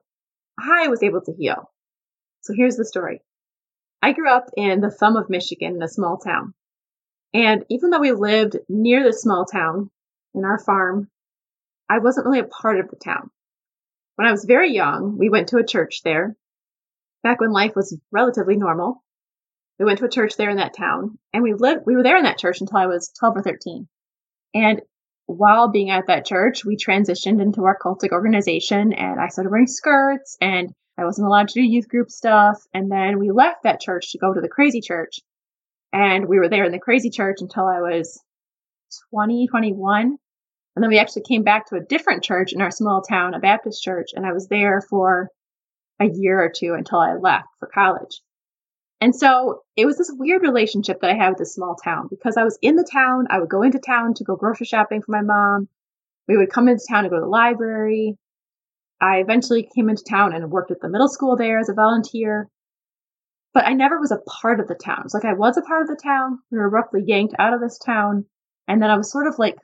I 0.58 0.88
was 0.88 1.02
able 1.02 1.20
to 1.22 1.32
heal. 1.32 1.70
So 2.42 2.54
here's 2.54 2.76
the 2.76 2.84
story. 2.84 3.22
I 4.02 4.12
grew 4.12 4.30
up 4.30 4.50
in 4.56 4.80
the 4.80 4.90
thumb 4.90 5.16
of 5.16 5.30
Michigan 5.30 5.76
in 5.76 5.82
a 5.82 5.88
small 5.88 6.18
town. 6.18 6.54
And 7.32 7.64
even 7.68 7.90
though 7.90 8.00
we 8.00 8.12
lived 8.12 8.58
near 8.68 9.02
this 9.02 9.22
small 9.22 9.44
town 9.44 9.90
in 10.34 10.44
our 10.44 10.58
farm, 10.58 11.10
I 11.88 11.98
wasn't 11.98 12.26
really 12.26 12.40
a 12.40 12.44
part 12.44 12.78
of 12.78 12.88
the 12.88 12.96
town. 12.96 13.30
When 14.16 14.28
I 14.28 14.30
was 14.30 14.44
very 14.44 14.72
young, 14.72 15.18
we 15.18 15.28
went 15.28 15.48
to 15.48 15.58
a 15.58 15.66
church 15.66 16.02
there. 16.04 16.36
Back 17.22 17.40
when 17.40 17.50
life 17.50 17.74
was 17.74 17.98
relatively 18.12 18.56
normal, 18.56 19.02
we 19.78 19.84
went 19.84 19.98
to 19.98 20.04
a 20.04 20.10
church 20.10 20.36
there 20.36 20.50
in 20.50 20.58
that 20.58 20.76
town, 20.76 21.18
and 21.32 21.42
we 21.42 21.52
lived. 21.52 21.82
We 21.84 21.96
were 21.96 22.04
there 22.04 22.16
in 22.16 22.24
that 22.24 22.38
church 22.38 22.60
until 22.60 22.76
I 22.76 22.86
was 22.86 23.10
12 23.18 23.38
or 23.38 23.42
13. 23.42 23.88
And 24.54 24.82
while 25.26 25.70
being 25.70 25.90
at 25.90 26.06
that 26.08 26.26
church, 26.26 26.64
we 26.64 26.76
transitioned 26.76 27.40
into 27.40 27.64
our 27.64 27.78
cultic 27.78 28.12
organization 28.12 28.92
and 28.92 29.20
I 29.20 29.28
started 29.28 29.50
wearing 29.50 29.66
skirts 29.66 30.36
and 30.40 30.72
I 30.98 31.04
wasn't 31.04 31.26
allowed 31.26 31.48
to 31.48 31.54
do 31.54 31.62
youth 31.62 31.88
group 31.88 32.10
stuff. 32.10 32.62
And 32.72 32.90
then 32.90 33.18
we 33.18 33.30
left 33.30 33.62
that 33.64 33.80
church 33.80 34.12
to 34.12 34.18
go 34.18 34.32
to 34.32 34.40
the 34.40 34.48
crazy 34.48 34.80
church. 34.80 35.20
And 35.92 36.26
we 36.26 36.38
were 36.38 36.48
there 36.48 36.64
in 36.64 36.72
the 36.72 36.78
crazy 36.78 37.10
church 37.10 37.36
until 37.40 37.66
I 37.66 37.80
was 37.80 38.20
20, 39.10 39.48
21. 39.48 40.16
And 40.76 40.82
then 40.82 40.90
we 40.90 40.98
actually 40.98 41.22
came 41.22 41.42
back 41.42 41.66
to 41.68 41.76
a 41.76 41.84
different 41.84 42.24
church 42.24 42.52
in 42.52 42.60
our 42.60 42.70
small 42.70 43.02
town, 43.02 43.34
a 43.34 43.40
Baptist 43.40 43.82
church. 43.82 44.08
And 44.14 44.26
I 44.26 44.32
was 44.32 44.48
there 44.48 44.82
for 44.88 45.30
a 46.00 46.06
year 46.12 46.42
or 46.42 46.52
two 46.54 46.74
until 46.74 46.98
I 46.98 47.14
left 47.14 47.46
for 47.58 47.68
college. 47.72 48.20
And 49.04 49.14
so 49.14 49.60
it 49.76 49.84
was 49.84 49.98
this 49.98 50.10
weird 50.18 50.40
relationship 50.40 51.02
that 51.02 51.10
I 51.10 51.14
had 51.14 51.28
with 51.28 51.38
this 51.38 51.52
small 51.52 51.74
town 51.76 52.08
because 52.08 52.38
I 52.38 52.42
was 52.42 52.58
in 52.62 52.74
the 52.74 52.88
town. 52.90 53.26
I 53.28 53.38
would 53.38 53.50
go 53.50 53.60
into 53.60 53.78
town 53.78 54.14
to 54.14 54.24
go 54.24 54.34
grocery 54.34 54.64
shopping 54.64 55.02
for 55.02 55.12
my 55.12 55.20
mom. 55.20 55.68
We 56.26 56.38
would 56.38 56.50
come 56.50 56.68
into 56.68 56.86
town 56.88 57.04
to 57.04 57.10
go 57.10 57.16
to 57.16 57.20
the 57.20 57.26
library. 57.26 58.16
I 59.02 59.18
eventually 59.18 59.68
came 59.74 59.90
into 59.90 60.04
town 60.08 60.32
and 60.32 60.50
worked 60.50 60.70
at 60.70 60.80
the 60.80 60.88
middle 60.88 61.10
school 61.10 61.36
there 61.36 61.58
as 61.58 61.68
a 61.68 61.74
volunteer. 61.74 62.48
But 63.52 63.66
I 63.66 63.74
never 63.74 64.00
was 64.00 64.10
a 64.10 64.22
part 64.40 64.58
of 64.58 64.68
the 64.68 64.74
town. 64.74 65.02
It's 65.04 65.12
like 65.12 65.26
I 65.26 65.34
was 65.34 65.58
a 65.58 65.62
part 65.62 65.82
of 65.82 65.88
the 65.88 66.02
town. 66.02 66.38
We 66.50 66.56
were 66.56 66.70
roughly 66.70 67.02
yanked 67.04 67.34
out 67.38 67.52
of 67.52 67.60
this 67.60 67.76
town. 67.76 68.24
And 68.66 68.80
then 68.80 68.88
I 68.88 68.96
was 68.96 69.12
sort 69.12 69.26
of 69.26 69.38
like 69.38 69.58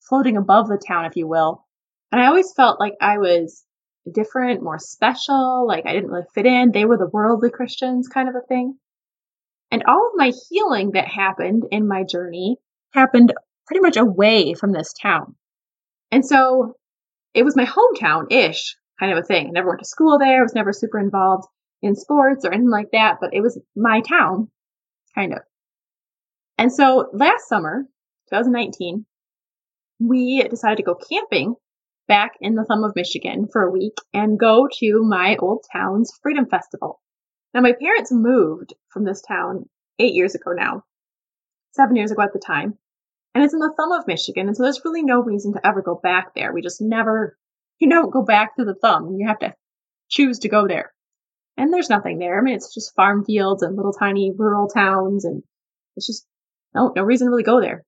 floating 0.00 0.38
above 0.38 0.68
the 0.68 0.78
town, 0.78 1.04
if 1.04 1.16
you 1.16 1.28
will. 1.28 1.62
And 2.10 2.22
I 2.22 2.28
always 2.28 2.54
felt 2.56 2.80
like 2.80 2.94
I 3.02 3.18
was 3.18 3.66
different, 4.10 4.62
more 4.62 4.78
special, 4.78 5.66
like 5.66 5.86
I 5.86 5.92
didn't 5.92 6.10
really 6.10 6.26
fit 6.34 6.46
in. 6.46 6.72
They 6.72 6.84
were 6.84 6.98
the 6.98 7.10
worldly 7.12 7.50
Christians 7.50 8.08
kind 8.08 8.28
of 8.28 8.34
a 8.34 8.46
thing. 8.46 8.76
And 9.70 9.84
all 9.86 10.06
of 10.08 10.12
my 10.16 10.32
healing 10.48 10.92
that 10.92 11.08
happened 11.08 11.64
in 11.70 11.88
my 11.88 12.04
journey 12.04 12.56
happened 12.92 13.32
pretty 13.66 13.80
much 13.80 13.96
away 13.96 14.54
from 14.54 14.72
this 14.72 14.92
town. 14.92 15.34
And 16.10 16.26
so 16.26 16.76
it 17.32 17.44
was 17.44 17.56
my 17.56 17.64
hometown 17.64 18.30
ish 18.30 18.76
kind 18.98 19.12
of 19.12 19.18
a 19.18 19.26
thing. 19.26 19.48
I 19.48 19.50
never 19.50 19.68
went 19.68 19.80
to 19.80 19.86
school 19.86 20.18
there. 20.18 20.40
I 20.40 20.42
was 20.42 20.54
never 20.54 20.72
super 20.72 20.98
involved 20.98 21.46
in 21.80 21.96
sports 21.96 22.44
or 22.44 22.52
anything 22.52 22.70
like 22.70 22.90
that, 22.92 23.18
but 23.20 23.34
it 23.34 23.40
was 23.40 23.60
my 23.74 24.00
town, 24.00 24.48
kind 25.14 25.32
of. 25.32 25.40
And 26.58 26.72
so 26.72 27.08
last 27.12 27.48
summer, 27.48 27.84
2019, 28.30 29.06
we 29.98 30.42
decided 30.42 30.76
to 30.76 30.82
go 30.82 30.94
camping 30.94 31.54
back 32.08 32.32
in 32.40 32.54
the 32.54 32.64
thumb 32.64 32.84
of 32.84 32.96
Michigan 32.96 33.48
for 33.52 33.62
a 33.62 33.70
week 33.70 33.96
and 34.12 34.38
go 34.38 34.68
to 34.80 35.02
my 35.02 35.36
old 35.36 35.64
town's 35.72 36.12
Freedom 36.22 36.46
Festival. 36.46 37.00
Now, 37.54 37.60
my 37.60 37.72
parents 37.72 38.10
moved 38.12 38.74
from 38.88 39.04
this 39.04 39.22
town 39.22 39.68
eight 39.98 40.14
years 40.14 40.34
ago 40.34 40.52
now, 40.52 40.84
seven 41.72 41.96
years 41.96 42.10
ago 42.10 42.22
at 42.22 42.32
the 42.32 42.38
time, 42.38 42.78
and 43.34 43.44
it's 43.44 43.54
in 43.54 43.60
the 43.60 43.72
thumb 43.76 43.92
of 43.92 44.06
Michigan, 44.06 44.46
and 44.46 44.56
so 44.56 44.62
there's 44.62 44.84
really 44.84 45.02
no 45.02 45.20
reason 45.20 45.54
to 45.54 45.66
ever 45.66 45.82
go 45.82 45.98
back 46.02 46.34
there. 46.34 46.52
We 46.52 46.62
just 46.62 46.80
never, 46.80 47.38
you 47.78 47.88
don't 47.88 48.12
go 48.12 48.22
back 48.22 48.56
to 48.56 48.64
the 48.64 48.74
thumb. 48.74 49.16
You 49.18 49.28
have 49.28 49.38
to 49.40 49.54
choose 50.08 50.40
to 50.40 50.48
go 50.48 50.66
there. 50.68 50.92
And 51.56 51.72
there's 51.72 51.90
nothing 51.90 52.18
there. 52.18 52.38
I 52.38 52.42
mean, 52.42 52.54
it's 52.54 52.74
just 52.74 52.94
farm 52.94 53.24
fields 53.24 53.62
and 53.62 53.76
little 53.76 53.92
tiny 53.92 54.32
rural 54.36 54.68
towns, 54.68 55.24
and 55.24 55.42
it's 55.96 56.06
just 56.06 56.26
no, 56.74 56.92
no 56.94 57.02
reason 57.02 57.26
to 57.26 57.30
really 57.30 57.42
go 57.42 57.60
there. 57.60 57.84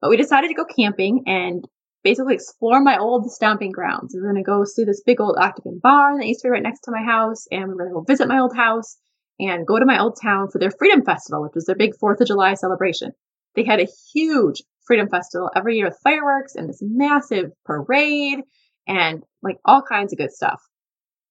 But 0.00 0.10
we 0.10 0.16
decided 0.16 0.48
to 0.48 0.54
go 0.54 0.64
camping 0.64 1.24
and 1.26 1.64
basically 2.02 2.34
explore 2.34 2.80
my 2.82 2.98
old 2.98 3.30
stomping 3.30 3.72
grounds. 3.72 4.14
We 4.14 4.20
are 4.20 4.32
going 4.32 4.42
to 4.42 4.42
go 4.42 4.64
see 4.64 4.84
this 4.84 5.02
big 5.04 5.20
old 5.20 5.36
octagon 5.38 5.80
barn 5.82 6.18
that 6.18 6.26
used 6.26 6.40
to 6.40 6.48
be 6.48 6.50
right 6.50 6.62
next 6.62 6.80
to 6.82 6.90
my 6.90 7.02
house, 7.02 7.46
and 7.50 7.66
we 7.66 7.72
are 7.72 7.76
going 7.76 7.88
to 7.88 7.94
go 7.94 8.04
visit 8.06 8.28
my 8.28 8.38
old 8.38 8.56
house 8.56 8.96
and 9.38 9.66
go 9.66 9.78
to 9.78 9.86
my 9.86 10.00
old 10.00 10.18
town 10.20 10.48
for 10.48 10.58
their 10.58 10.70
Freedom 10.70 11.04
Festival, 11.04 11.42
which 11.42 11.54
was 11.54 11.66
their 11.66 11.76
big 11.76 11.92
4th 12.02 12.20
of 12.20 12.26
July 12.26 12.54
celebration. 12.54 13.12
They 13.54 13.64
had 13.64 13.80
a 13.80 13.88
huge 14.12 14.62
Freedom 14.86 15.08
Festival 15.08 15.50
every 15.54 15.76
year 15.76 15.86
with 15.86 15.98
fireworks 16.02 16.54
and 16.54 16.68
this 16.68 16.80
massive 16.82 17.52
parade 17.64 18.40
and 18.86 19.22
like 19.42 19.58
all 19.64 19.82
kinds 19.82 20.12
of 20.12 20.18
good 20.18 20.32
stuff. 20.32 20.60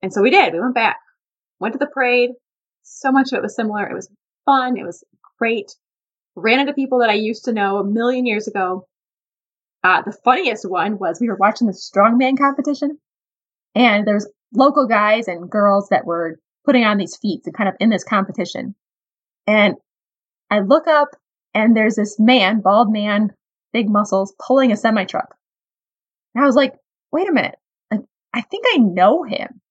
And 0.02 0.14
so 0.14 0.22
we 0.22 0.30
did. 0.30 0.54
We 0.54 0.60
went 0.60 0.76
back, 0.76 0.98
went 1.60 1.74
to 1.74 1.80
the 1.80 1.88
parade. 1.88 2.32
So 2.84 3.12
much 3.12 3.32
of 3.32 3.38
it 3.38 3.42
was 3.42 3.56
similar. 3.56 3.88
It 3.88 3.94
was 3.94 4.10
fun. 4.46 4.78
It 4.78 4.86
was 4.86 5.04
great. 5.38 5.72
Ran 6.36 6.60
into 6.60 6.74
people 6.74 7.00
that 7.00 7.10
I 7.10 7.16
used 7.16 7.46
to 7.46 7.54
know 7.54 7.78
a 7.78 7.84
million 7.84 8.26
years 8.26 8.48
ago. 8.48 8.88
Uh, 9.84 10.02
the 10.02 10.18
funniest 10.24 10.70
one 10.70 10.98
was 10.98 11.20
we 11.20 11.30
were 11.30 11.38
watching 11.38 11.68
the 11.68 11.74
strongman 11.74 12.38
competition, 12.38 12.98
and 13.76 14.06
there's 14.06 14.28
local 14.54 14.88
guys 14.88 15.28
and 15.28 15.50
girls 15.50 15.88
that 15.90 16.06
were 16.06 16.40
putting 16.66 16.84
on 16.84 16.98
these 16.98 17.18
feats 17.18 17.48
and 17.48 17.56
kind 17.56 17.70
of 17.70 17.76
in 17.80 17.90
this 17.90 18.04
competition. 18.04 18.76
And 19.48 19.76
I 20.50 20.60
look 20.60 20.88
up 20.88 21.10
and 21.54 21.76
there's 21.76 21.96
this 21.96 22.20
man, 22.20 22.62
bald 22.62 22.92
man, 22.92 23.32
big 23.74 23.90
muscles, 23.90 24.34
pulling 24.46 24.72
a 24.72 24.78
semi 24.78 25.06
truck. 25.06 25.36
And 26.36 26.44
I 26.44 26.48
was 26.48 26.56
like, 26.56 26.74
wait 27.12 27.30
a 27.30 27.34
minute. 27.34 27.56
I 28.34 28.42
think 28.42 28.66
I 28.74 28.78
know 28.78 29.24
him. 29.24 29.62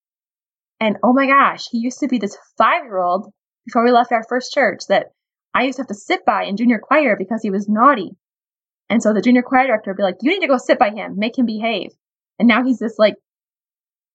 And 0.80 0.96
oh 1.02 1.12
my 1.12 1.26
gosh, 1.26 1.66
he 1.70 1.78
used 1.78 2.00
to 2.00 2.08
be 2.08 2.18
this 2.18 2.36
five 2.56 2.84
year 2.84 2.98
old 2.98 3.32
before 3.66 3.84
we 3.84 3.90
left 3.90 4.12
our 4.12 4.24
first 4.28 4.52
church 4.52 4.80
that 4.88 5.06
I 5.54 5.64
used 5.64 5.76
to 5.76 5.82
have 5.82 5.88
to 5.88 5.94
sit 5.94 6.24
by 6.24 6.44
in 6.44 6.56
junior 6.56 6.78
choir 6.78 7.16
because 7.16 7.40
he 7.42 7.50
was 7.50 7.68
naughty. 7.68 8.16
And 8.90 9.02
so 9.02 9.12
the 9.12 9.20
junior 9.20 9.42
choir 9.42 9.66
director 9.66 9.90
would 9.90 9.96
be 9.96 10.02
like, 10.02 10.16
you 10.22 10.30
need 10.30 10.40
to 10.40 10.48
go 10.48 10.58
sit 10.58 10.78
by 10.78 10.90
him, 10.90 11.18
make 11.18 11.36
him 11.36 11.46
behave. 11.46 11.90
And 12.38 12.48
now 12.48 12.64
he's 12.64 12.78
this 12.78 12.98
like 12.98 13.14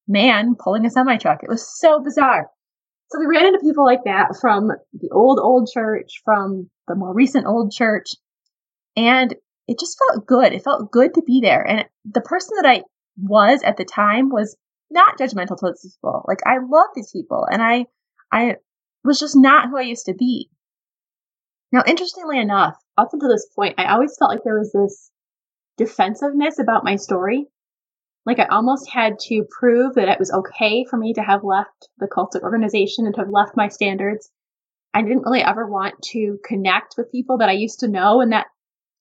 man 0.07 0.55
pulling 0.57 0.85
a 0.85 0.89
semi 0.89 1.17
truck. 1.17 1.43
It 1.43 1.49
was 1.49 1.79
so 1.79 2.01
bizarre. 2.03 2.49
So 3.09 3.19
we 3.19 3.27
ran 3.27 3.45
into 3.45 3.59
people 3.59 3.85
like 3.85 4.05
that 4.05 4.37
from 4.41 4.69
the 4.93 5.09
old, 5.11 5.39
old 5.39 5.69
church, 5.71 6.21
from 6.25 6.69
the 6.87 6.95
more 6.95 7.13
recent 7.13 7.45
old 7.45 7.71
church. 7.71 8.07
And 8.95 9.35
it 9.67 9.79
just 9.79 9.97
felt 10.07 10.25
good. 10.25 10.53
It 10.53 10.63
felt 10.63 10.91
good 10.91 11.13
to 11.13 11.21
be 11.21 11.41
there. 11.41 11.65
And 11.65 11.85
the 12.05 12.21
person 12.21 12.57
that 12.61 12.67
I 12.67 12.83
was 13.17 13.61
at 13.63 13.77
the 13.77 13.85
time 13.85 14.29
was 14.29 14.57
not 14.89 15.17
judgmental 15.17 15.59
towards 15.59 15.83
these 15.83 15.95
people. 15.95 16.25
Like 16.27 16.39
I 16.45 16.57
love 16.57 16.87
these 16.95 17.11
people 17.11 17.45
and 17.49 17.61
I, 17.61 17.85
I 18.31 18.55
was 19.03 19.19
just 19.19 19.35
not 19.35 19.69
who 19.69 19.77
I 19.77 19.81
used 19.81 20.05
to 20.07 20.13
be. 20.13 20.49
Now, 21.73 21.81
interestingly 21.87 22.39
enough, 22.39 22.77
up 22.99 23.09
until 23.13 23.29
this 23.29 23.47
point, 23.47 23.79
I 23.79 23.91
always 23.91 24.15
felt 24.15 24.29
like 24.29 24.43
there 24.43 24.59
was 24.59 24.71
this 24.71 25.09
defensiveness 25.75 26.59
about 26.59 26.83
my 26.83 26.97
story. 26.97 27.47
Like 28.27 28.37
I 28.37 28.45
almost 28.45 28.87
had 28.91 29.17
to 29.23 29.43
prove 29.49 29.95
that 29.95 30.07
it 30.07 30.19
was 30.19 30.31
okay 30.31 30.85
for 30.87 30.97
me 30.97 31.15
to 31.15 31.23
have 31.23 31.43
left 31.43 31.89
the 31.97 32.07
cultic 32.07 32.43
organization 32.43 33.07
and 33.07 33.15
to 33.15 33.21
have 33.21 33.31
left 33.31 33.57
my 33.57 33.69
standards. 33.69 34.29
I 34.93 35.01
didn't 35.01 35.23
really 35.23 35.41
ever 35.41 35.65
want 35.65 35.99
to 36.11 36.37
connect 36.45 36.93
with 36.95 37.11
people 37.11 37.39
that 37.39 37.49
I 37.49 37.53
used 37.53 37.79
to 37.79 37.87
know 37.87 38.21
in 38.21 38.29
that 38.29 38.47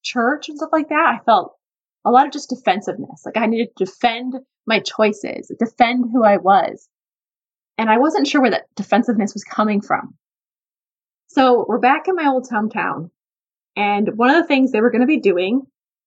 church 0.01 0.49
and 0.49 0.57
stuff 0.57 0.71
like 0.73 0.89
that. 0.89 1.19
I 1.21 1.23
felt 1.23 1.55
a 2.03 2.09
lot 2.09 2.25
of 2.25 2.33
just 2.33 2.49
defensiveness. 2.49 3.21
Like 3.23 3.37
I 3.37 3.45
needed 3.45 3.69
to 3.77 3.85
defend 3.85 4.33
my 4.65 4.79
choices, 4.79 5.51
defend 5.59 6.05
who 6.11 6.25
I 6.25 6.37
was. 6.37 6.89
And 7.77 7.87
I 7.87 7.99
wasn't 7.99 8.27
sure 8.27 8.41
where 8.41 8.51
that 8.51 8.73
defensiveness 8.75 9.35
was 9.35 9.43
coming 9.43 9.79
from. 9.79 10.17
So 11.33 11.65
we're 11.67 11.79
back 11.79 12.07
in 12.07 12.15
my 12.15 12.27
old 12.27 12.47
hometown. 12.47 13.09
And 13.75 14.17
one 14.17 14.29
of 14.29 14.39
the 14.39 14.47
things 14.47 14.71
they 14.71 14.81
were 14.81 14.91
going 14.91 15.01
to 15.01 15.07
be 15.07 15.19
doing 15.19 15.63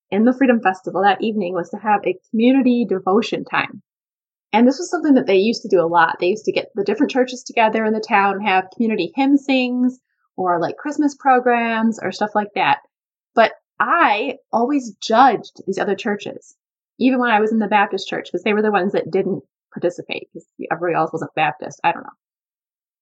in 0.09 0.23
the 0.23 0.31
Freedom 0.31 0.61
Festival 0.61 1.03
that 1.03 1.21
evening 1.21 1.53
was 1.53 1.69
to 1.71 1.77
have 1.77 1.99
a 2.05 2.17
community 2.29 2.85
devotion 2.87 3.43
time. 3.43 3.81
And 4.53 4.65
this 4.65 4.79
was 4.79 4.89
something 4.89 5.15
that 5.15 5.27
they 5.27 5.35
used 5.35 5.63
to 5.63 5.67
do 5.67 5.81
a 5.81 5.85
lot. 5.85 6.15
They 6.21 6.27
used 6.27 6.45
to 6.45 6.53
get 6.53 6.69
the 6.75 6.85
different 6.85 7.11
churches 7.11 7.43
together 7.43 7.83
in 7.83 7.91
the 7.91 7.99
town 7.99 8.39
have 8.39 8.69
community 8.73 9.11
hymn 9.15 9.35
sings 9.35 9.99
or 10.37 10.61
like 10.61 10.77
Christmas 10.77 11.13
programs 11.13 11.99
or 12.01 12.13
stuff 12.13 12.31
like 12.33 12.53
that. 12.55 12.77
But 13.35 13.51
I 13.81 14.37
always 14.53 14.95
judged 15.01 15.61
these 15.67 15.77
other 15.77 15.95
churches, 15.95 16.55
even 17.01 17.19
when 17.19 17.31
I 17.31 17.41
was 17.41 17.51
in 17.51 17.59
the 17.59 17.67
Baptist 17.67 18.07
church, 18.07 18.29
because 18.31 18.43
they 18.43 18.53
were 18.53 18.61
the 18.61 18.71
ones 18.71 18.93
that 18.93 19.11
didn't 19.11 19.43
participate 19.73 20.29
because 20.31 20.47
everybody 20.71 20.95
else 20.95 21.11
wasn't 21.11 21.35
Baptist. 21.35 21.81
I 21.83 21.91
don't 21.91 22.03
know. 22.03 22.09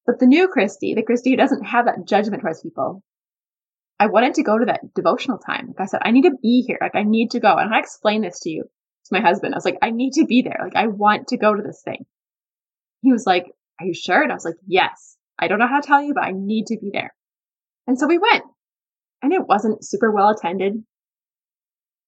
But 0.05 0.19
the 0.19 0.27
new 0.27 0.47
Christy, 0.47 0.93
the 0.93 1.03
Christy 1.03 1.31
who 1.31 1.37
doesn't 1.37 1.63
have 1.63 1.85
that 1.85 2.05
judgment 2.05 2.41
towards 2.41 2.61
people, 2.61 3.03
I 3.99 4.07
wanted 4.07 4.35
to 4.35 4.43
go 4.43 4.57
to 4.57 4.65
that 4.65 4.93
devotional 4.93 5.37
time. 5.37 5.67
Like 5.67 5.79
I 5.79 5.85
said, 5.85 6.01
I 6.03 6.11
need 6.11 6.23
to 6.23 6.35
be 6.41 6.63
here. 6.67 6.77
Like 6.81 6.95
I 6.95 7.03
need 7.03 7.31
to 7.31 7.39
go. 7.39 7.55
And 7.55 7.73
I 7.73 7.79
explained 7.79 8.23
this 8.23 8.41
to 8.41 8.49
you, 8.49 8.63
to 8.63 9.09
my 9.11 9.21
husband. 9.21 9.53
I 9.53 9.57
was 9.57 9.65
like, 9.65 9.77
I 9.81 9.91
need 9.91 10.13
to 10.13 10.25
be 10.25 10.41
there. 10.41 10.59
Like 10.61 10.75
I 10.75 10.87
want 10.87 11.29
to 11.29 11.37
go 11.37 11.53
to 11.53 11.63
this 11.63 11.81
thing. 11.83 12.05
He 13.01 13.11
was 13.11 13.25
like, 13.25 13.45
Are 13.79 13.85
you 13.85 13.93
sure? 13.93 14.21
And 14.21 14.31
I 14.31 14.35
was 14.35 14.45
like, 14.45 14.57
Yes. 14.67 15.17
I 15.39 15.47
don't 15.47 15.59
know 15.59 15.67
how 15.67 15.81
to 15.81 15.87
tell 15.87 16.01
you, 16.01 16.13
but 16.13 16.23
I 16.23 16.31
need 16.31 16.67
to 16.67 16.77
be 16.77 16.91
there. 16.93 17.13
And 17.87 17.99
so 17.99 18.07
we 18.07 18.17
went. 18.17 18.43
And 19.21 19.33
it 19.33 19.47
wasn't 19.47 19.85
super 19.85 20.11
well 20.11 20.29
attended. 20.29 20.83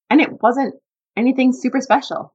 And 0.09 0.21
it 0.21 0.41
wasn't 0.41 0.75
anything 1.15 1.51
super 1.51 1.81
special. 1.81 2.33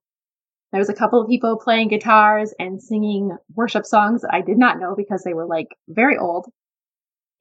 There 0.72 0.80
was 0.80 0.88
a 0.88 0.94
couple 0.94 1.20
of 1.20 1.28
people 1.28 1.60
playing 1.62 1.88
guitars 1.88 2.54
and 2.58 2.82
singing 2.82 3.36
worship 3.54 3.84
songs 3.84 4.22
that 4.22 4.32
I 4.32 4.40
did 4.40 4.58
not 4.58 4.80
know 4.80 4.94
because 4.96 5.22
they 5.22 5.34
were 5.34 5.46
like 5.46 5.68
very 5.88 6.16
old. 6.16 6.46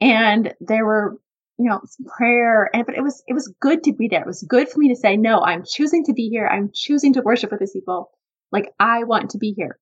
And 0.01 0.53
there 0.59 0.85
were 0.85 1.17
you 1.61 1.69
know, 1.69 1.81
prayer. 2.17 2.69
And, 2.73 2.85
but 2.85 2.95
it 2.95 3.03
was, 3.03 3.23
it 3.27 3.33
was 3.33 3.53
good 3.59 3.83
to 3.83 3.93
be 3.93 4.07
there. 4.07 4.21
It 4.21 4.27
was 4.27 4.41
good 4.41 4.67
for 4.67 4.79
me 4.79 4.89
to 4.89 4.95
say, 4.95 5.15
no, 5.15 5.41
I'm 5.41 5.63
choosing 5.63 6.05
to 6.05 6.13
be 6.13 6.27
here. 6.29 6.47
I'm 6.47 6.71
choosing 6.73 7.13
to 7.13 7.21
worship 7.21 7.51
with 7.51 7.59
these 7.59 7.71
people. 7.71 8.09
Like 8.51 8.73
I 8.79 9.03
want 9.03 9.31
to 9.31 9.37
be 9.37 9.53
here. 9.55 9.77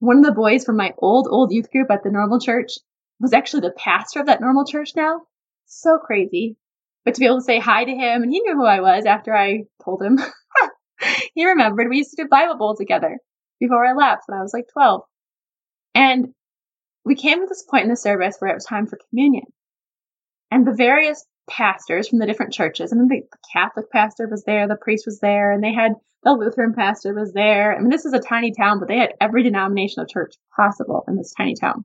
One 0.00 0.18
of 0.18 0.24
the 0.24 0.32
boys 0.32 0.64
from 0.64 0.76
my 0.76 0.92
old, 0.98 1.26
old 1.30 1.52
youth 1.52 1.70
group 1.70 1.90
at 1.90 2.02
the 2.02 2.10
normal 2.10 2.38
church 2.38 2.72
was 3.18 3.32
actually 3.32 3.60
the 3.60 3.74
pastor 3.76 4.20
of 4.20 4.26
that 4.26 4.42
normal 4.42 4.66
church 4.66 4.90
now. 4.94 5.22
So 5.66 5.98
crazy. 5.98 6.56
But 7.04 7.14
to 7.14 7.20
be 7.20 7.26
able 7.26 7.38
to 7.38 7.44
say 7.44 7.58
hi 7.58 7.84
to 7.84 7.90
him 7.90 8.22
and 8.22 8.30
he 8.30 8.40
knew 8.40 8.54
who 8.54 8.66
I 8.66 8.80
was 8.80 9.06
after 9.06 9.34
I 9.34 9.64
told 9.82 10.02
him. 10.02 10.18
he 11.34 11.46
remembered 11.46 11.88
we 11.88 11.98
used 11.98 12.10
to 12.10 12.22
do 12.22 12.28
Bible 12.28 12.56
Bowl 12.56 12.76
together 12.76 13.18
before 13.58 13.84
I 13.84 13.92
left 13.92 14.24
when 14.26 14.38
I 14.38 14.42
was 14.42 14.54
like 14.54 14.68
12. 14.72 15.02
And 15.94 16.28
we 17.04 17.14
came 17.14 17.40
to 17.40 17.46
this 17.46 17.64
point 17.68 17.84
in 17.84 17.90
the 17.90 17.96
service 17.96 18.36
where 18.38 18.50
it 18.50 18.54
was 18.54 18.64
time 18.64 18.86
for 18.86 18.98
communion 19.08 19.44
and 20.50 20.66
the 20.66 20.74
various 20.74 21.24
pastors 21.48 22.08
from 22.08 22.18
the 22.18 22.26
different 22.26 22.52
churches. 22.52 22.92
I 22.92 22.96
mean, 22.96 23.08
the 23.08 23.22
Catholic 23.52 23.90
pastor 23.90 24.28
was 24.28 24.44
there, 24.44 24.68
the 24.68 24.76
priest 24.76 25.04
was 25.06 25.20
there, 25.20 25.52
and 25.52 25.62
they 25.62 25.72
had 25.72 25.92
the 26.22 26.32
Lutheran 26.32 26.74
pastor 26.74 27.14
was 27.14 27.32
there. 27.32 27.74
I 27.74 27.80
mean, 27.80 27.90
this 27.90 28.04
is 28.04 28.12
a 28.12 28.20
tiny 28.20 28.52
town, 28.52 28.78
but 28.78 28.88
they 28.88 28.98
had 28.98 29.14
every 29.20 29.42
denomination 29.42 30.02
of 30.02 30.08
church 30.08 30.34
possible 30.54 31.04
in 31.08 31.16
this 31.16 31.32
tiny 31.36 31.54
town. 31.54 31.84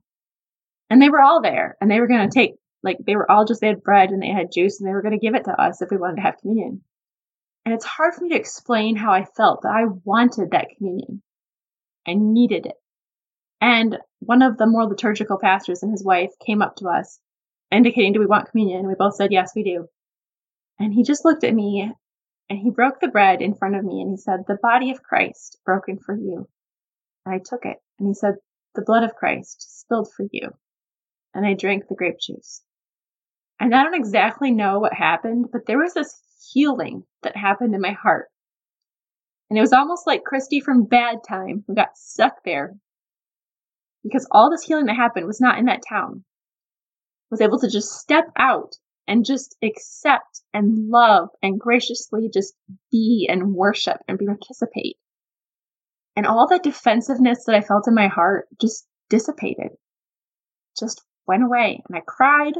And 0.90 1.00
they 1.00 1.08
were 1.08 1.22
all 1.22 1.42
there, 1.42 1.76
and 1.80 1.90
they 1.90 2.00
were 2.00 2.06
going 2.06 2.28
to 2.28 2.34
take, 2.34 2.52
like, 2.82 2.98
they 3.04 3.16
were 3.16 3.30
all 3.30 3.44
just, 3.44 3.60
they 3.60 3.68
had 3.68 3.82
bread 3.82 4.10
and 4.10 4.22
they 4.22 4.28
had 4.28 4.52
juice, 4.52 4.78
and 4.78 4.88
they 4.88 4.92
were 4.92 5.02
going 5.02 5.18
to 5.18 5.24
give 5.24 5.34
it 5.34 5.44
to 5.44 5.60
us 5.60 5.82
if 5.82 5.90
we 5.90 5.96
wanted 5.96 6.16
to 6.16 6.22
have 6.22 6.38
communion. 6.40 6.82
And 7.66 7.74
it's 7.74 7.84
hard 7.84 8.14
for 8.14 8.22
me 8.22 8.30
to 8.30 8.36
explain 8.36 8.94
how 8.94 9.10
I 9.10 9.24
felt, 9.24 9.62
but 9.62 9.72
I 9.72 9.86
wanted 10.04 10.52
that 10.52 10.68
communion. 10.78 11.20
I 12.06 12.14
needed 12.14 12.66
it. 12.66 12.76
And 13.60 13.98
one 14.20 14.42
of 14.42 14.56
the 14.56 14.68
more 14.68 14.86
liturgical 14.86 15.36
pastors 15.36 15.82
and 15.82 15.90
his 15.90 16.04
wife 16.04 16.30
came 16.46 16.62
up 16.62 16.76
to 16.76 16.86
us 16.86 17.18
indicating, 17.72 18.12
do 18.12 18.20
we 18.20 18.26
want 18.26 18.50
communion? 18.50 18.78
And 18.78 18.88
we 18.88 18.94
both 18.96 19.16
said, 19.16 19.32
yes, 19.32 19.50
we 19.56 19.64
do. 19.64 19.88
And 20.78 20.94
he 20.94 21.02
just 21.02 21.24
looked 21.24 21.42
at 21.42 21.54
me 21.54 21.92
and 22.48 22.58
he 22.58 22.70
broke 22.70 23.00
the 23.00 23.08
bread 23.08 23.42
in 23.42 23.56
front 23.56 23.74
of 23.74 23.84
me 23.84 24.00
and 24.00 24.12
he 24.12 24.16
said, 24.16 24.44
the 24.46 24.58
body 24.62 24.92
of 24.92 25.02
Christ 25.02 25.58
broken 25.64 25.98
for 25.98 26.16
you. 26.16 26.48
And 27.24 27.34
I 27.34 27.38
took 27.38 27.64
it 27.64 27.78
and 27.98 28.06
he 28.06 28.14
said, 28.14 28.34
the 28.76 28.82
blood 28.82 29.02
of 29.02 29.16
Christ 29.16 29.80
spilled 29.80 30.08
for 30.16 30.24
you. 30.30 30.50
And 31.34 31.44
I 31.44 31.54
drank 31.54 31.88
the 31.88 31.96
grape 31.96 32.20
juice. 32.20 32.62
And 33.58 33.74
I 33.74 33.82
don't 33.82 33.94
exactly 33.94 34.52
know 34.52 34.78
what 34.78 34.92
happened, 34.94 35.46
but 35.50 35.66
there 35.66 35.78
was 35.78 35.94
this 35.94 36.14
healing 36.52 37.04
that 37.22 37.36
happened 37.36 37.74
in 37.74 37.80
my 37.80 37.92
heart. 37.92 38.28
And 39.48 39.58
it 39.58 39.62
was 39.62 39.72
almost 39.72 40.06
like 40.06 40.24
Christy 40.24 40.60
from 40.60 40.86
Bad 40.86 41.18
Time 41.28 41.64
who 41.66 41.74
got 41.74 41.96
stuck 41.96 42.42
there 42.44 42.74
because 44.02 44.26
all 44.30 44.50
this 44.50 44.62
healing 44.62 44.86
that 44.86 44.96
happened 44.96 45.26
was 45.26 45.40
not 45.40 45.58
in 45.58 45.66
that 45.66 45.82
town. 45.88 46.24
Was 47.30 47.40
able 47.40 47.58
to 47.60 47.70
just 47.70 47.98
step 47.98 48.26
out 48.38 48.76
and 49.08 49.24
just 49.24 49.56
accept 49.62 50.42
and 50.54 50.88
love 50.88 51.28
and 51.42 51.58
graciously 51.58 52.30
just 52.32 52.54
be 52.90 53.28
and 53.30 53.54
worship 53.54 53.98
and 54.08 54.18
participate. 54.18 54.96
And 56.14 56.26
all 56.26 56.48
that 56.48 56.62
defensiveness 56.62 57.44
that 57.46 57.54
I 57.54 57.60
felt 57.60 57.88
in 57.88 57.94
my 57.94 58.08
heart 58.08 58.46
just 58.60 58.86
dissipated, 59.10 59.72
just 60.78 61.02
went 61.26 61.44
away. 61.44 61.82
And 61.88 61.96
I 61.96 62.02
cried 62.06 62.54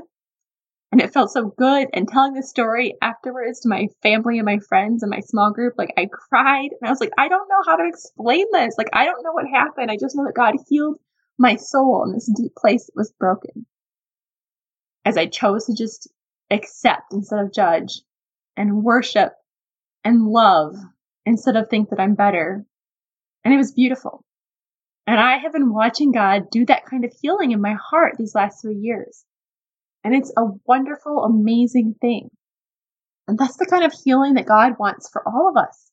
and 0.92 1.00
it 1.00 1.12
felt 1.12 1.30
so 1.30 1.52
good. 1.58 1.88
And 1.92 2.08
telling 2.08 2.34
the 2.34 2.42
story 2.42 2.94
afterwards 3.02 3.60
to 3.60 3.68
my 3.68 3.88
family 4.02 4.38
and 4.38 4.46
my 4.46 4.58
friends 4.68 5.02
and 5.02 5.10
my 5.10 5.20
small 5.20 5.52
group, 5.52 5.74
like 5.76 5.92
I 5.96 6.06
cried 6.06 6.70
and 6.80 6.88
I 6.88 6.90
was 6.90 7.00
like, 7.00 7.12
I 7.18 7.28
don't 7.28 7.48
know 7.48 7.62
how 7.66 7.76
to 7.76 7.88
explain 7.88 8.46
this. 8.52 8.76
Like, 8.78 8.90
I 8.92 9.04
don't 9.04 9.22
know 9.22 9.32
what 9.32 9.46
happened. 9.52 9.90
I 9.90 9.96
just 9.96 10.16
know 10.16 10.24
that 10.24 10.34
God 10.34 10.54
healed 10.68 10.98
my 11.38 11.56
soul 11.56 12.04
in 12.06 12.12
this 12.12 12.30
deep 12.34 12.54
place 12.56 12.86
that 12.86 12.96
was 12.96 13.12
broken. 13.18 13.66
As 15.04 15.16
I 15.16 15.26
chose 15.26 15.66
to 15.66 15.74
just 15.74 16.08
accept 16.50 17.12
instead 17.12 17.40
of 17.40 17.52
judge 17.52 18.00
and 18.56 18.82
worship 18.82 19.32
and 20.04 20.26
love 20.26 20.76
instead 21.24 21.56
of 21.56 21.68
think 21.68 21.90
that 21.90 22.00
I'm 22.00 22.14
better. 22.14 22.64
And 23.44 23.52
it 23.52 23.58
was 23.58 23.72
beautiful. 23.72 24.24
And 25.06 25.20
I 25.20 25.38
have 25.38 25.52
been 25.52 25.72
watching 25.72 26.12
God 26.12 26.50
do 26.50 26.64
that 26.66 26.86
kind 26.86 27.04
of 27.04 27.12
healing 27.20 27.52
in 27.52 27.60
my 27.60 27.74
heart 27.74 28.14
these 28.18 28.34
last 28.34 28.62
three 28.62 28.76
years. 28.76 29.24
And 30.06 30.14
it's 30.14 30.32
a 30.36 30.44
wonderful, 30.66 31.24
amazing 31.24 31.96
thing. 32.00 32.30
And 33.26 33.36
that's 33.36 33.56
the 33.56 33.66
kind 33.66 33.82
of 33.82 33.92
healing 33.92 34.34
that 34.34 34.46
God 34.46 34.74
wants 34.78 35.10
for 35.10 35.20
all 35.26 35.48
of 35.48 35.56
us. 35.56 35.90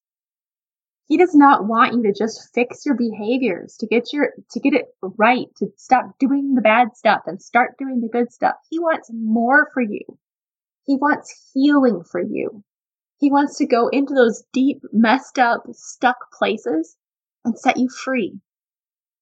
He 1.08 1.17
does 1.17 1.34
not 1.34 1.65
want 1.65 1.93
you 1.93 2.03
to 2.03 2.13
just 2.13 2.53
fix 2.53 2.86
your 2.86 2.93
behaviors, 2.93 3.75
to 3.79 3.88
get 3.88 4.13
your, 4.13 4.34
to 4.51 4.60
get 4.60 4.75
it 4.75 4.86
right, 5.01 5.48
to 5.58 5.70
stop 5.77 6.20
doing 6.20 6.53
the 6.53 6.62
bad 6.62 6.96
stuff 6.96 7.22
and 7.25 7.41
start 7.41 7.79
doing 7.79 8.01
the 8.01 8.08
good 8.08 8.32
stuff. 8.32 8.53
He 8.70 8.77
wants 8.77 9.10
more 9.12 9.72
for 9.74 9.82
you. 9.82 10.01
He 10.86 10.96
wants 10.96 11.50
healing 11.51 12.03
for 12.03 12.22
you. 12.22 12.63
He 13.17 13.32
wants 13.32 13.58
to 13.58 13.65
go 13.65 13.88
into 13.88 14.13
those 14.13 14.43
deep, 14.53 14.84
messed 14.91 15.39
up, 15.39 15.63
stuck 15.72 16.32
places 16.32 16.96
and 17.43 17.58
set 17.58 17.77
you 17.77 17.89
free. 17.89 18.39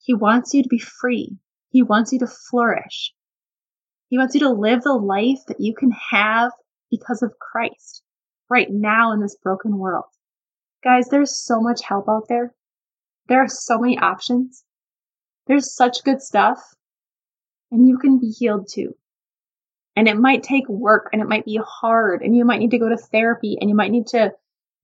He 0.01 0.13
wants 0.13 0.53
you 0.53 0.63
to 0.63 0.69
be 0.69 0.79
free. 0.79 1.37
He 1.69 1.81
wants 1.81 2.11
you 2.11 2.19
to 2.19 2.27
flourish. 2.27 3.13
He 4.11 4.17
wants 4.17 4.35
you 4.35 4.41
to 4.41 4.49
live 4.49 4.83
the 4.83 4.93
life 4.93 5.39
that 5.47 5.61
you 5.61 5.73
can 5.73 5.89
have 6.11 6.51
because 6.91 7.23
of 7.23 7.39
Christ 7.39 8.03
right 8.49 8.67
now 8.69 9.13
in 9.13 9.21
this 9.21 9.37
broken 9.41 9.77
world. 9.77 10.03
Guys, 10.83 11.07
there's 11.07 11.33
so 11.33 11.61
much 11.61 11.81
help 11.81 12.09
out 12.09 12.27
there. 12.27 12.53
There 13.29 13.39
are 13.39 13.47
so 13.47 13.79
many 13.79 13.97
options. 13.97 14.65
There's 15.47 15.73
such 15.73 16.03
good 16.03 16.21
stuff. 16.21 16.61
And 17.71 17.87
you 17.87 17.97
can 17.99 18.19
be 18.19 18.31
healed 18.31 18.67
too. 18.69 18.97
And 19.95 20.09
it 20.09 20.17
might 20.17 20.43
take 20.43 20.67
work 20.67 21.07
and 21.13 21.21
it 21.21 21.29
might 21.29 21.45
be 21.45 21.61
hard 21.65 22.21
and 22.21 22.35
you 22.35 22.43
might 22.43 22.59
need 22.59 22.71
to 22.71 22.79
go 22.79 22.89
to 22.89 22.97
therapy 22.97 23.57
and 23.61 23.69
you 23.69 23.77
might 23.77 23.91
need 23.91 24.07
to, 24.07 24.33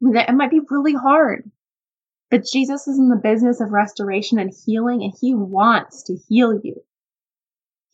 it 0.04 0.36
might 0.36 0.52
be 0.52 0.62
really 0.70 0.94
hard. 0.94 1.52
But 2.32 2.46
Jesus 2.46 2.88
is 2.88 2.98
in 2.98 3.10
the 3.10 3.20
business 3.22 3.60
of 3.60 3.72
restoration 3.72 4.40
and 4.40 4.54
healing 4.66 5.04
and 5.04 5.14
he 5.20 5.36
wants 5.36 6.04
to 6.04 6.16
heal 6.30 6.58
you. 6.64 6.82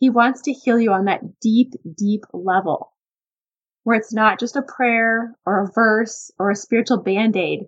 He 0.03 0.09
wants 0.09 0.41
to 0.41 0.51
heal 0.51 0.77
you 0.77 0.91
on 0.91 1.05
that 1.05 1.39
deep, 1.39 1.75
deep 1.95 2.25
level 2.33 2.91
where 3.83 3.95
it's 3.95 4.11
not 4.11 4.37
just 4.37 4.57
a 4.57 4.61
prayer 4.61 5.33
or 5.45 5.63
a 5.63 5.71
verse 5.73 6.29
or 6.37 6.51
a 6.51 6.57
spiritual 6.57 7.01
band 7.01 7.37
aid, 7.37 7.67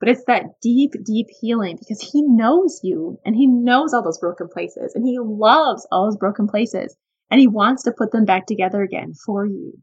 but 0.00 0.08
it's 0.08 0.24
that 0.26 0.58
deep, 0.62 0.92
deep 1.04 1.26
healing 1.38 1.76
because 1.78 2.00
he 2.00 2.22
knows 2.22 2.80
you 2.82 3.18
and 3.26 3.36
he 3.36 3.46
knows 3.46 3.92
all 3.92 4.02
those 4.02 4.18
broken 4.18 4.48
places 4.48 4.94
and 4.94 5.06
he 5.06 5.18
loves 5.20 5.86
all 5.92 6.06
those 6.06 6.16
broken 6.16 6.48
places 6.48 6.96
and 7.30 7.38
he 7.38 7.46
wants 7.46 7.82
to 7.82 7.92
put 7.92 8.10
them 8.10 8.24
back 8.24 8.46
together 8.46 8.80
again 8.80 9.12
for 9.12 9.44
you. 9.44 9.78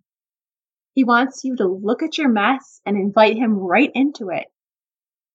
He 0.95 1.03
wants 1.03 1.43
you 1.43 1.57
to 1.57 1.67
look 1.67 2.01
at 2.01 2.17
your 2.17 2.29
mess 2.29 2.81
and 2.87 2.97
invite 2.97 3.37
him 3.37 3.53
right 3.53 3.91
into 3.93 4.31
it. 4.31 4.47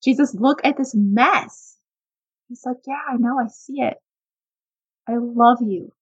Jesus, 0.03 0.35
look 0.35 0.61
at 0.65 0.77
this 0.77 0.93
mess. 0.93 1.77
He's 2.49 2.65
like, 2.67 2.79
yeah, 2.85 2.99
I 3.09 3.17
know. 3.17 3.39
I 3.39 3.47
see 3.47 3.81
it. 3.81 3.95
I 5.07 5.19
love 5.19 5.59
you. 5.61 5.93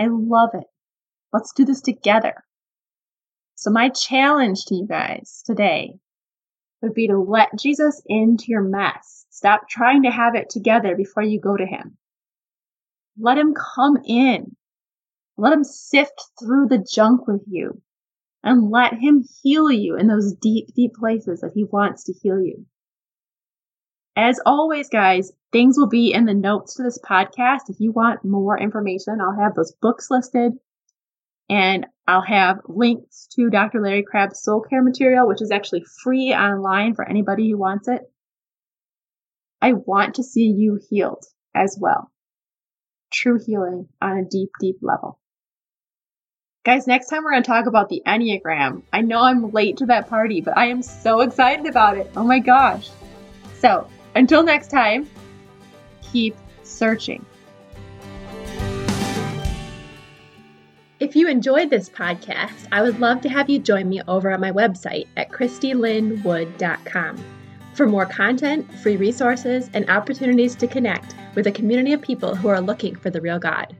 I 0.00 0.06
love 0.08 0.50
it. 0.54 0.64
Let's 1.30 1.52
do 1.52 1.66
this 1.66 1.82
together. 1.82 2.32
So 3.54 3.70
my 3.70 3.90
challenge 3.90 4.64
to 4.66 4.74
you 4.74 4.86
guys 4.86 5.42
today 5.44 5.98
would 6.80 6.94
be 6.94 7.08
to 7.08 7.18
let 7.18 7.58
Jesus 7.58 8.00
into 8.06 8.46
your 8.48 8.62
mess. 8.62 9.26
Stop 9.28 9.68
trying 9.68 10.04
to 10.04 10.10
have 10.10 10.34
it 10.34 10.48
together 10.48 10.96
before 10.96 11.22
you 11.22 11.38
go 11.38 11.54
to 11.54 11.66
him. 11.66 11.98
Let 13.18 13.36
him 13.36 13.52
come 13.52 13.98
in. 14.06 14.56
Let 15.36 15.52
him 15.52 15.64
sift 15.64 16.18
through 16.40 16.68
the 16.68 16.86
junk 16.90 17.26
with 17.26 17.42
you 17.46 17.82
and 18.42 18.70
let 18.70 18.94
him 18.94 19.22
heal 19.42 19.70
you 19.70 19.96
in 19.96 20.06
those 20.06 20.32
deep, 20.32 20.68
deep 20.74 20.94
places 20.94 21.40
that 21.40 21.52
he 21.54 21.64
wants 21.64 22.04
to 22.04 22.14
heal 22.14 22.40
you. 22.40 22.64
As 24.16 24.40
always, 24.44 24.88
guys, 24.88 25.32
things 25.52 25.76
will 25.78 25.88
be 25.88 26.12
in 26.12 26.24
the 26.24 26.34
notes 26.34 26.74
to 26.74 26.82
this 26.82 26.98
podcast. 26.98 27.68
If 27.68 27.80
you 27.80 27.92
want 27.92 28.24
more 28.24 28.58
information, 28.58 29.20
I'll 29.20 29.40
have 29.40 29.54
those 29.54 29.72
books 29.80 30.08
listed 30.10 30.52
and 31.48 31.86
I'll 32.06 32.22
have 32.22 32.60
links 32.66 33.28
to 33.36 33.50
Dr. 33.50 33.80
Larry 33.80 34.04
Crabb's 34.04 34.42
soul 34.42 34.62
care 34.62 34.82
material, 34.82 35.26
which 35.26 35.42
is 35.42 35.50
actually 35.50 35.84
free 36.02 36.32
online 36.32 36.94
for 36.94 37.08
anybody 37.08 37.50
who 37.50 37.58
wants 37.58 37.88
it. 37.88 38.02
I 39.60 39.72
want 39.72 40.16
to 40.16 40.22
see 40.22 40.46
you 40.46 40.80
healed 40.88 41.24
as 41.54 41.76
well. 41.80 42.10
True 43.12 43.38
healing 43.44 43.88
on 44.00 44.18
a 44.18 44.24
deep, 44.24 44.50
deep 44.60 44.76
level. 44.80 45.18
Guys, 46.64 46.86
next 46.86 47.08
time 47.08 47.24
we're 47.24 47.32
going 47.32 47.42
to 47.42 47.46
talk 47.46 47.66
about 47.66 47.88
the 47.88 48.02
Enneagram. 48.06 48.82
I 48.92 49.00
know 49.00 49.20
I'm 49.20 49.50
late 49.50 49.78
to 49.78 49.86
that 49.86 50.08
party, 50.08 50.40
but 50.40 50.56
I 50.56 50.66
am 50.66 50.82
so 50.82 51.20
excited 51.20 51.66
about 51.66 51.96
it. 51.96 52.10
Oh 52.16 52.24
my 52.24 52.38
gosh. 52.38 52.88
So, 53.58 53.88
until 54.14 54.42
next 54.42 54.68
time, 54.68 55.08
keep 56.02 56.36
searching. 56.62 57.24
If 61.00 61.16
you 61.16 61.28
enjoyed 61.28 61.70
this 61.70 61.88
podcast, 61.88 62.68
I 62.72 62.82
would 62.82 63.00
love 63.00 63.22
to 63.22 63.28
have 63.30 63.48
you 63.48 63.58
join 63.58 63.88
me 63.88 64.02
over 64.06 64.30
on 64.30 64.40
my 64.40 64.52
website 64.52 65.06
at 65.16 65.30
christylinwood.com 65.30 67.24
for 67.72 67.86
more 67.86 68.04
content, 68.04 68.70
free 68.80 68.98
resources, 68.98 69.70
and 69.72 69.88
opportunities 69.88 70.54
to 70.56 70.66
connect 70.66 71.14
with 71.34 71.46
a 71.46 71.52
community 71.52 71.94
of 71.94 72.02
people 72.02 72.34
who 72.34 72.48
are 72.48 72.60
looking 72.60 72.94
for 72.94 73.08
the 73.08 73.20
real 73.20 73.38
God. 73.38 73.74